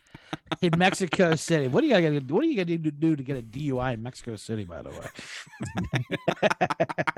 [0.61, 1.69] In Mexico City.
[1.69, 4.37] What do you gotta what do you gotta do to get a DUI in Mexico
[4.37, 5.07] City, by the way?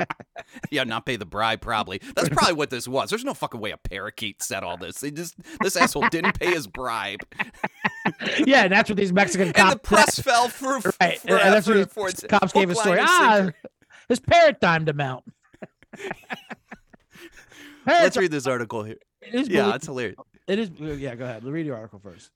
[0.71, 3.71] yeah not pay the bribe probably that's probably what this was there's no fucking way
[3.71, 7.21] a parakeet said all this they just this asshole didn't pay his bribe
[8.47, 11.19] yeah, and that's what these Mexican and the cops press fell for, right.
[11.19, 12.99] for, and that's for, what for cops gave a story.
[13.01, 13.51] Ah,
[14.09, 15.25] his parrot timed him out.
[17.87, 20.17] let's read this article here It is yeah it's hilarious
[20.47, 21.45] it is yeah, go ahead.
[21.45, 22.31] Read your article first.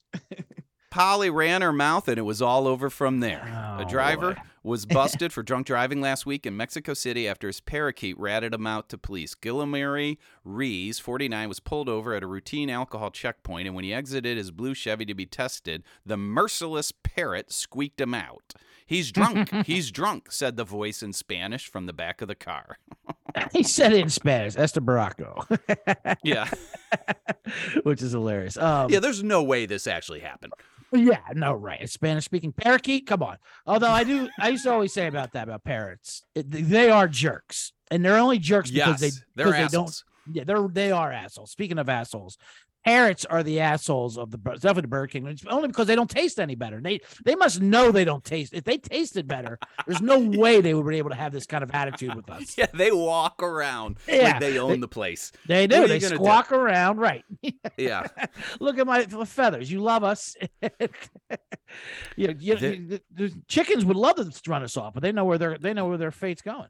[0.90, 3.42] Polly ran her mouth and it was all over from there.
[3.46, 4.40] Oh, a driver boy.
[4.62, 8.66] Was busted for drunk driving last week in Mexico City after his parakeet ratted him
[8.66, 9.34] out to police.
[9.34, 14.36] Guillermo Rees, 49, was pulled over at a routine alcohol checkpoint, and when he exited
[14.36, 18.52] his blue Chevy to be tested, the merciless parrot squeaked him out.
[18.86, 19.54] He's drunk.
[19.66, 22.76] He's drunk, said the voice in Spanish from the back of the car.
[23.52, 25.44] he said it in Spanish, Este Barraco,
[26.24, 26.48] Yeah.
[27.84, 28.56] which is hilarious.
[28.56, 30.52] Um, Yeah, there's no way this actually happened.
[30.92, 31.82] Yeah, no, right.
[31.82, 33.06] A Spanish speaking parakeet.
[33.06, 33.36] Come on.
[33.66, 37.08] Although I do, I used to always say about that about parrots, it, they are
[37.08, 40.02] jerks, and they're only jerks because they they're because they don't.
[40.32, 41.50] Yeah, they're they are assholes.
[41.50, 42.38] Speaking of assholes,
[42.84, 45.26] parrots are the assholes of the definitely the Bird King.
[45.26, 46.80] It's only because they don't taste any better.
[46.80, 48.52] They they must know they don't taste.
[48.54, 51.62] If they tasted better, there's no way they would be able to have this kind
[51.62, 52.56] of attitude with us.
[52.56, 55.32] Yeah, they walk around Yeah, like they own they- the place.
[55.46, 55.86] They do.
[55.86, 56.16] They gonna do?
[56.16, 57.24] squawk around, right?
[57.76, 58.06] Yeah.
[58.60, 59.70] Look at my feathers.
[59.70, 60.36] You love us.
[62.16, 65.24] you you, The- you- the chickens would love to run us off, but they know
[65.24, 66.68] where their they know where their fate's going.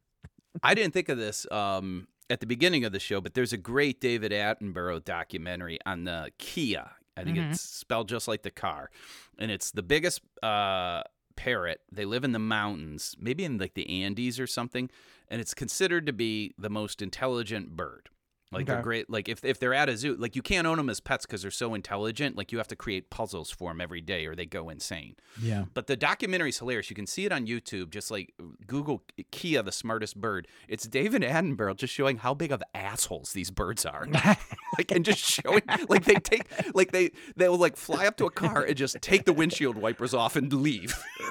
[0.62, 3.56] I didn't think of this um, at the beginning of the show, but there's a
[3.58, 6.92] great David Attenborough documentary on the Kia.
[7.16, 7.50] I think Mhm.
[7.50, 8.90] it's spelled just like the car,
[9.38, 11.02] and it's the biggest uh,
[11.36, 11.80] parrot.
[11.92, 14.88] They live in the mountains, maybe in like the Andes or something,
[15.28, 18.08] and it's considered to be the most intelligent bird.
[18.52, 19.08] Like they're great.
[19.08, 21.42] Like if if they're at a zoo, like you can't own them as pets because
[21.42, 22.36] they're so intelligent.
[22.36, 25.14] Like you have to create puzzles for them every day, or they go insane.
[25.40, 25.66] Yeah.
[25.72, 26.90] But the documentary's hilarious.
[26.90, 27.90] You can see it on YouTube.
[27.90, 28.34] Just like
[28.66, 30.48] Google Kia, the smartest bird.
[30.66, 34.08] It's David Attenborough just showing how big of assholes these birds are.
[34.78, 36.42] like and just showing like they take
[36.74, 40.12] like they they'll like fly up to a car and just take the windshield wipers
[40.12, 41.00] off and leave.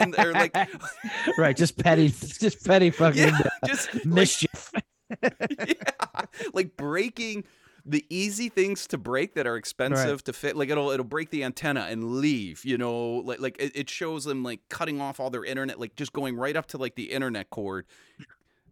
[0.00, 0.56] and they're like
[1.38, 1.56] right.
[1.56, 4.72] Just petty, just petty fucking yeah, just like, mischief.
[5.22, 7.44] yeah, like breaking
[7.84, 11.42] the easy things to break that are expensive to fit like it'll it'll break the
[11.42, 15.30] antenna and leave you know like like it, it shows them like cutting off all
[15.30, 17.84] their internet like just going right up to like the internet cord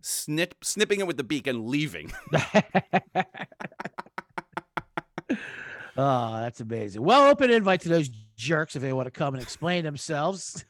[0.01, 2.13] snip snipping it with the beak and leaving
[5.97, 7.03] Oh, that's amazing.
[7.03, 10.65] Well, open invite to those jerks if they want to come and explain themselves.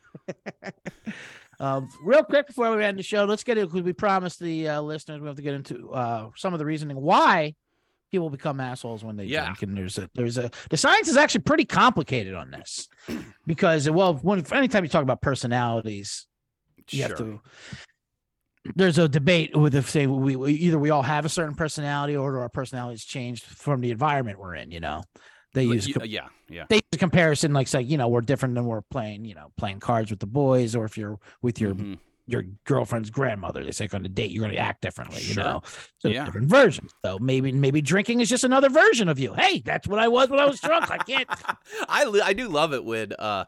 [1.61, 4.69] Um, real quick before we end the show, let's get it because we promised the
[4.69, 7.55] uh, listeners we have to get into uh, some of the reasoning why
[8.11, 9.45] people become assholes when they Yeah.
[9.45, 9.63] drink.
[9.63, 12.89] And there's a there's a the science is actually pretty complicated on this
[13.47, 16.27] because well, when anytime you talk about personalities,
[16.91, 17.41] you have to
[18.75, 22.17] there's a debate with if say we, we either we all have a certain personality
[22.17, 25.03] or our personalities changed from the environment we're in you know
[25.55, 28.65] they use yeah yeah they use a comparison like say you know we're different than
[28.67, 31.99] we're playing you know playing cards with the boys or if you're with your Mhm.
[32.27, 35.45] your girlfriend's grandmother they say on a date you're going to act differently you Sure.
[35.45, 35.63] know
[35.99, 36.25] so Yeah.
[36.25, 39.99] different versions so maybe maybe drinking is just another version of you hey that's what
[39.99, 41.29] i was when i was drunk i can't
[41.89, 43.45] I I do love it when uh,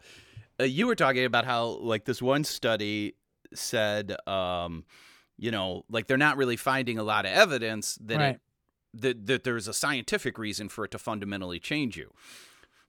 [0.60, 3.14] uh, you were talking about how like this one study
[3.54, 4.84] said um,
[5.38, 8.34] you know like they're not really finding a lot of evidence that Right.
[8.36, 8.40] it,
[8.94, 12.12] that that there's a scientific reason for it to fundamentally change you.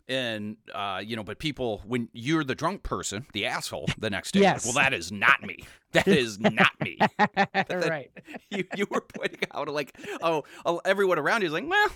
[0.08, 4.34] And uh, you know, but people, when you're the drunk person, the asshole, the next
[4.34, 4.66] day, like, Yes.
[4.66, 5.60] well, that is not me.
[5.94, 6.98] That is not me.
[7.70, 8.12] right
[8.50, 11.88] you you were pointing out like, oh, oh, everyone around you is like, well,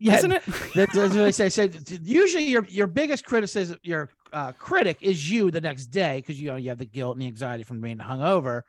[0.00, 0.42] yeah isn't it?
[0.74, 1.48] That's, that's what I say.
[1.48, 6.40] Said usually your your biggest criticism, your uh, critic is you the next day because
[6.40, 8.62] you know you have the guilt and the anxiety from being hungover,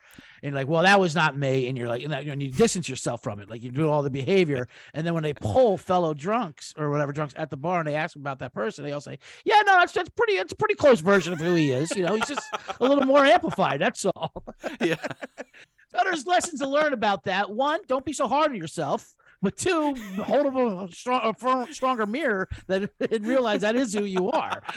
[0.44, 2.90] and like, well, that was not me, and you're like, and, that, and you distance
[2.90, 6.14] yourself from it, like you do all the behavior, and then when they poll fellow
[6.14, 9.02] drunks or whatever drunks at the bar and they ask about that person, they all
[9.02, 11.96] say, yeah, no, that's that's pretty, it's a pretty close version of who he is.
[11.96, 12.48] You know, he's just
[12.80, 13.80] a little more amplified.
[13.80, 14.32] That's all.
[14.82, 14.96] yeah.
[15.94, 17.52] So there's lessons to learn about that.
[17.52, 19.14] One, don't be so hard on yourself.
[19.42, 20.56] But two, hold up
[20.90, 21.36] a, strong,
[21.70, 24.62] a stronger mirror that and realize that is who you are.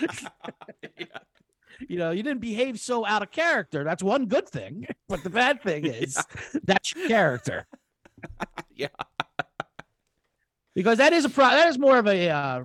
[1.88, 3.82] You know, you didn't behave so out of character.
[3.82, 4.86] That's one good thing.
[5.08, 6.16] But the bad thing is
[6.62, 7.66] that's your character.
[8.74, 8.88] Yeah.
[10.74, 12.64] Because that is a pro- that is more of a uh,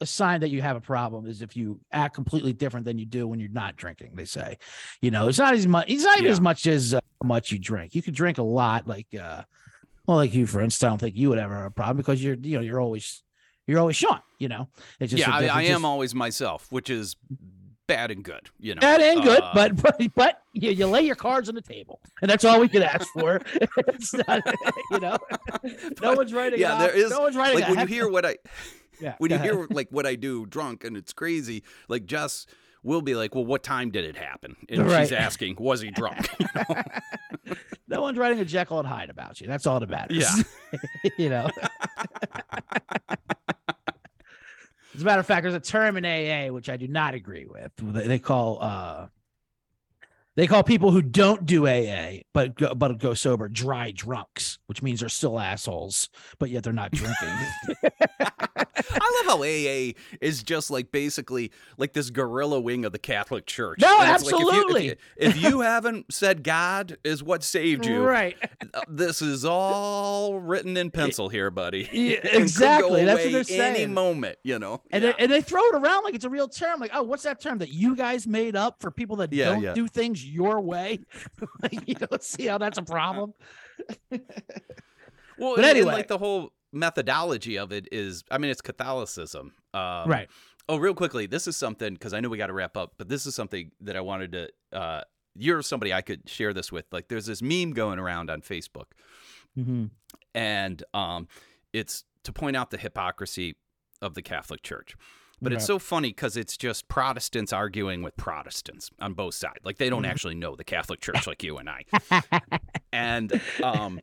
[0.00, 3.04] a sign that you have a problem is if you act completely different than you
[3.06, 4.12] do when you're not drinking.
[4.14, 4.58] They say,
[5.02, 5.86] you know, it's not as much.
[5.88, 6.32] It's not even Yeah.
[6.32, 7.94] as much as uh, much you drink.
[7.96, 9.42] You could drink a lot, like uh,
[10.06, 10.84] well, like you, for instance.
[10.86, 13.22] I don't think you would ever have a problem because you're you know you're always
[13.66, 14.20] you're always Sean.
[14.38, 14.68] You know,
[15.00, 17.16] it's just yeah, I, difference- am always myself, which is
[17.86, 18.50] bad and good.
[18.58, 21.54] You know, bad and good, Uh, but but but you, you lay your cards on
[21.54, 23.40] the table, and that's all we can ask for.
[23.88, 24.42] it's not,
[24.90, 25.16] you know,
[26.02, 26.60] no one's writing.
[26.60, 27.60] yeah, there is no one's writing.
[27.60, 28.36] like when you hear what I
[29.00, 29.50] yeah, when you ahead.
[29.52, 31.62] hear like what I do drunk and it's crazy.
[31.88, 32.46] Like Jess
[32.86, 35.00] will be like, "Well, what time did it happen?" And Right.
[35.02, 36.82] she's asking, "Was he drunk?" You know?
[37.88, 39.46] No one's writing a Jekyll and Hyde about you.
[39.46, 40.16] That's all that matters.
[40.72, 40.78] Yeah.
[41.18, 41.48] you know.
[44.94, 47.46] As a matter of fact, there's a term in AA which I do not agree
[47.46, 47.70] with.
[47.76, 49.06] They they call uh
[50.36, 54.82] they call people who don't do AA but go, but go sober dry drunks, which
[54.82, 56.08] means they're still assholes,
[56.38, 57.28] but yet they're not drinking.
[58.18, 63.46] I love how AA is just like basically like this guerrilla wing of the Catholic
[63.46, 63.78] Church.
[63.80, 64.86] No, And it's like, if you- if absolutely.
[64.86, 68.36] you, if you haven't said God is what saved you, right.
[68.74, 71.88] uh, this is all written in pencil here, buddy.
[71.92, 73.04] Yeah, It could go exactly.
[73.04, 73.76] That's what away they're saying.
[73.76, 74.82] Any moment, you know.
[74.90, 75.12] And, Yeah.
[75.12, 76.80] they, and they throw it around like it's a real term.
[76.80, 79.62] Like, oh, what's that term that you guys made up for people that Yeah, don't
[79.62, 79.74] yeah.
[79.74, 81.00] do things your way?
[81.86, 83.32] You don't see how that's a problem.
[85.38, 85.92] Well, But anyway.
[85.92, 89.52] like the whole methodology of it is, I mean, it's Catholicism.
[89.74, 90.28] Um, right.
[90.68, 93.08] Oh, real quickly, this is something because I know we got to wrap up, but
[93.08, 94.48] this is something that I wanted to.
[94.72, 95.00] Uh,
[95.34, 96.86] you're somebody I could share this with.
[96.90, 98.86] Like, there's this meme going around on Facebook,
[99.58, 99.86] Mm-hmm.
[100.34, 101.28] and um,
[101.72, 103.56] it's to point out the hypocrisy
[104.02, 104.96] of the Catholic Church.
[105.42, 109.58] But it's so funny because it's just Protestants arguing with Protestants on both sides.
[109.64, 110.10] Like they don't Mm-hmm.
[110.10, 111.84] actually know the Catholic Church like you and I.
[112.92, 114.00] and um,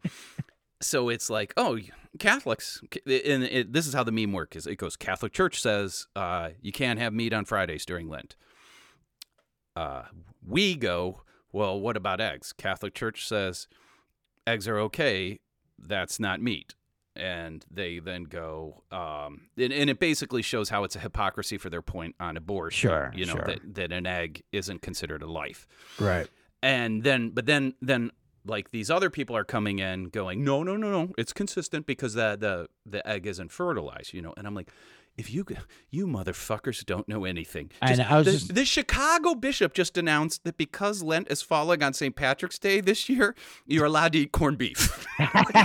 [0.80, 1.80] so it's like, oh,
[2.20, 6.08] Catholics, and it, this is how the meme works: is it goes, Catholic Church says
[6.16, 8.36] uh, you can't have meat on Fridays during Lent.
[9.76, 10.04] Uh,
[10.46, 11.22] we go,
[11.52, 12.54] well, what about eggs?
[12.54, 13.68] Catholic Church says
[14.46, 15.40] eggs are okay.
[15.80, 16.76] That's not meat.
[17.16, 21.70] And they then go, um, and, and it basically shows how it's a hypocrisy for
[21.70, 22.90] their point on abortion.
[22.90, 23.46] Sure, you know sure.
[23.46, 25.68] that that an egg isn't considered a life
[26.00, 26.28] Right.
[26.64, 28.12] and then but then then
[28.46, 32.14] like these other people are coming in going no no no no it's consistent because
[32.16, 34.70] the the the egg isn't fertilized you know and i'm like
[35.18, 35.46] if you
[35.92, 37.70] you motherfuckers don't know anything.
[37.82, 41.30] I Just- know, I was the, just- the chicago bishop just announced that because lent
[41.32, 43.36] is falling on st patrick's day this year
[43.68, 45.06] you're allowed to eat corned beef.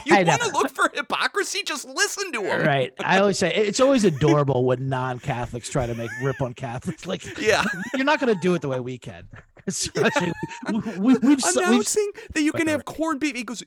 [0.05, 1.63] You want to look for hypocrisy?
[1.65, 2.93] Just listen to him Right.
[3.01, 7.07] I always say it's always adorable when non-Catholics try to make rip on Catholics.
[7.07, 7.65] Like, yeah.
[7.95, 9.29] you're not going to do it the way we can.
[9.67, 10.33] Especially,
[10.73, 13.63] we, we, we've, so- we've announcing that you can have corned beef he goes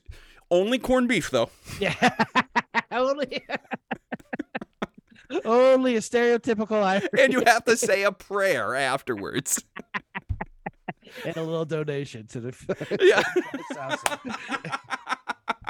[0.50, 1.50] only corned beef though.
[1.80, 1.94] Yeah,
[2.90, 3.42] only,
[5.44, 9.62] only a stereotypical Irish and you have to say a prayer afterwards
[11.24, 12.96] and a little donation to the.
[13.00, 13.22] yeah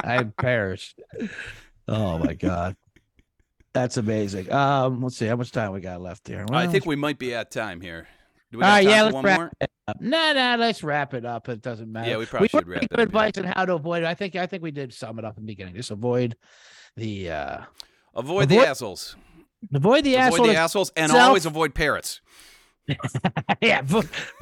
[0.05, 1.01] I perished.
[1.89, 2.77] Oh my god,
[3.73, 4.53] that's amazing.
[4.53, 6.45] Um, let's see how much time we got left here.
[6.51, 8.09] I think we might be at time here.
[8.51, 9.53] Do we All got right, time yeah, let's one wrap more?
[9.61, 10.01] it up.
[10.01, 11.49] No, no, let's wrap it up.
[11.49, 12.11] It doesn't matter.
[12.11, 13.03] Yeah, we probably we should wrap it up, yeah.
[13.05, 14.07] advice on how to avoid it.
[14.07, 15.75] I think I think we did sum it up in the beginning.
[15.75, 16.37] Just avoid
[16.97, 17.59] the uh
[18.15, 19.17] Avoid the Avoid- assholes.
[19.75, 20.47] Avoid the Avoid asshole.
[20.47, 22.21] the assholes and self- always avoid parrots.
[23.61, 23.81] yeah,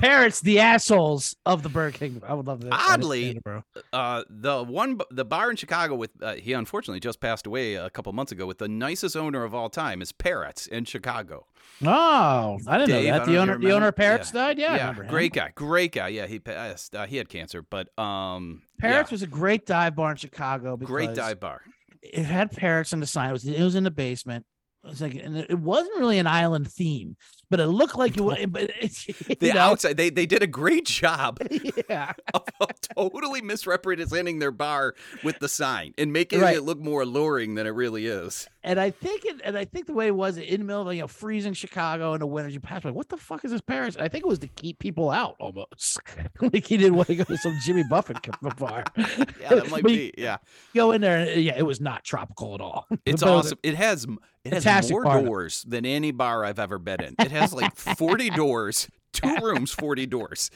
[0.00, 2.22] parents, the assholes of the Burger King.
[2.26, 2.72] I would love that.
[2.72, 3.62] Oddly, bro.
[3.92, 7.90] Uh, the one, the bar in Chicago with uh, he unfortunately just passed away a
[7.90, 8.46] couple months ago.
[8.46, 11.46] With the nicest owner of all time is Parrots in Chicago.
[11.84, 13.26] Oh, I didn't Dave, know that.
[13.26, 14.40] The owner, the owner of Parrots Yeah.
[14.46, 14.58] died.
[14.58, 15.06] Yeah, him.
[15.06, 16.08] great guy, great guy.
[16.08, 16.94] Yeah, he passed.
[16.96, 20.78] Uh, he had cancer, but um, Parrots yeah, was a great dive bar in Chicago.
[20.78, 21.60] Great dive bar.
[22.02, 23.28] It had parrots in the sign.
[23.28, 24.46] It was it was in the basement.
[24.82, 27.16] It was like, and it wasn't really an island theme,
[27.50, 28.38] but it looked like it was.
[28.48, 29.04] But it's
[29.40, 31.38] The know, outside, they they did a great job
[31.90, 32.12] yeah.
[32.32, 36.56] of, of totally misrepresenting their bar with the sign and making Right.
[36.56, 38.48] it look more alluring than it really is.
[38.62, 40.94] And I think it, and I think the way it was in the middle of
[40.94, 43.60] you know freezing Chicago in the winter, you pass by, what the fuck is this
[43.60, 43.96] Paris?
[43.98, 45.98] I think it was to keep people out almost.
[46.40, 48.16] like he didn't want to go to some Jimmy Buffett
[48.58, 48.84] bar.
[48.96, 49.04] Yeah,
[49.50, 50.12] that might But be.
[50.16, 50.38] Yeah,
[50.74, 52.86] Go in there, and yeah, it was not tropical at all.
[53.04, 53.58] it's it awesome.
[53.62, 54.06] It has
[54.44, 55.26] it has Fantastic more bar, though.
[55.26, 57.14] doors than any bar I've ever been in.
[57.18, 60.50] It has like forty doors, two rooms, forty doors.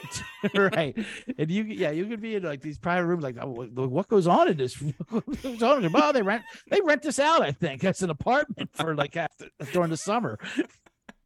[0.54, 0.94] right.
[1.38, 4.26] And you, yeah, you could be in like these private rooms, like, oh, what goes
[4.26, 4.74] on in this?
[5.08, 5.84] What goes on?
[5.84, 7.40] in- they rent, they rent this out.
[7.42, 10.38] I think as an apartment for like after during the summer.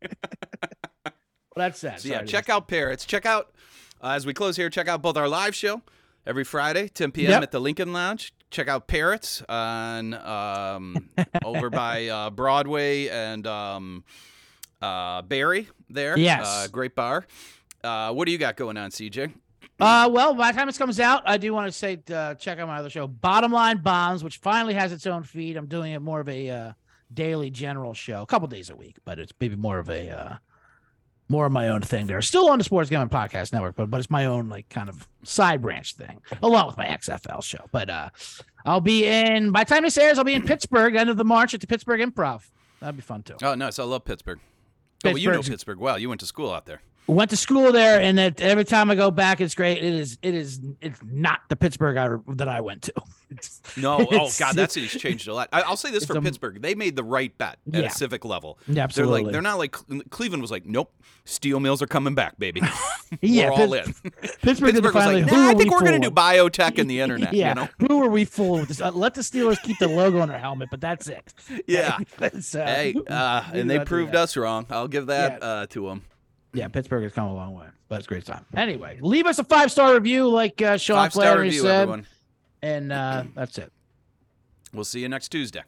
[0.02, 1.12] well,
[1.56, 2.00] that's sad.
[2.00, 3.04] So yeah, check out Parrots.
[3.04, 3.52] Check out
[4.02, 4.70] uh, as we close here.
[4.70, 5.82] Check out both our live show
[6.26, 7.30] every Friday, 10 p.m.
[7.30, 7.42] Yep.
[7.42, 8.32] at the Lincoln Lounge.
[8.55, 11.09] Check out Parrots on um,
[11.44, 14.05] over by uh, Broadway and um,
[14.80, 15.66] uh, Barry.
[15.90, 16.46] There, Yes.
[16.46, 17.26] uh, great bar.
[17.82, 19.32] Uh, what do you got going on, CJ?
[19.80, 22.61] Uh, well, by the time this comes out, I do want to say uh, check
[22.61, 25.57] out my other show, Bottom Line Bombs, which finally has its own feed.
[25.57, 26.72] I'm doing it more of a uh,
[27.12, 30.36] daily general show, a couple days a week, but it's maybe more of a uh,
[31.28, 32.06] more of my own thing.
[32.06, 34.88] There, still on the Sports Gambling Podcast Network, but but it's my own like kind
[34.88, 37.66] of side branch thing, along with my XFL show.
[37.72, 38.10] But uh,
[38.64, 41.24] I'll be in by the time this airs, I'll be in Pittsburgh end of the
[41.24, 42.42] March at the Pittsburgh Improv.
[42.80, 43.36] That'd be fun too.
[43.42, 43.78] Oh, nice.
[43.78, 44.40] I love Pittsburgh.
[45.04, 45.98] Oh, well, you know Pittsburgh well.
[45.98, 46.80] You went to school out there.
[47.07, 50.18] Went to school there and that every time i go back it's great it is
[50.22, 52.94] it is it's not the pittsburgh I, that i went to
[53.30, 55.48] It's- No, oh God, that city's changed a lot.
[55.52, 57.86] I, I'll say this for a- Pittsburgh: they made the right bet at Yeah.
[57.88, 58.59] a civic level.
[58.68, 59.22] Yeah, They're absolutely.
[59.24, 59.74] like they're not like
[60.11, 60.92] Cleveland was like, nope,
[61.24, 62.61] steel mills are coming back, baby.
[63.22, 63.92] yeah we're all in.
[64.42, 66.88] pittsburgh, Pittsburgh was finally, like, nah, I think we we're going to do biotech and
[66.88, 67.32] the internet.
[67.32, 67.68] yeah You know?
[67.88, 70.38] who are we fooling with this uh, let the steelers keep the logo on their
[70.38, 71.34] helmet but that's it
[71.66, 71.98] Yeah.
[72.20, 74.66] Uh, Hey, uh, and they proved us wrong.
[74.70, 75.46] I'll give that Yeah.
[75.48, 76.02] uh, to them.
[76.55, 79.38] Yeah pittsburgh has come a long way but it's a great time anyway leave us
[79.38, 82.07] a five star review like uh sean Five star Flannery review, said everyone.
[82.62, 83.70] and uh that's it
[84.72, 85.62] We'll see you next Tuesday.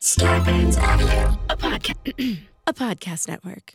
[0.00, 2.38] Scarpins Audio, a podcast,
[2.68, 3.74] a podcast network.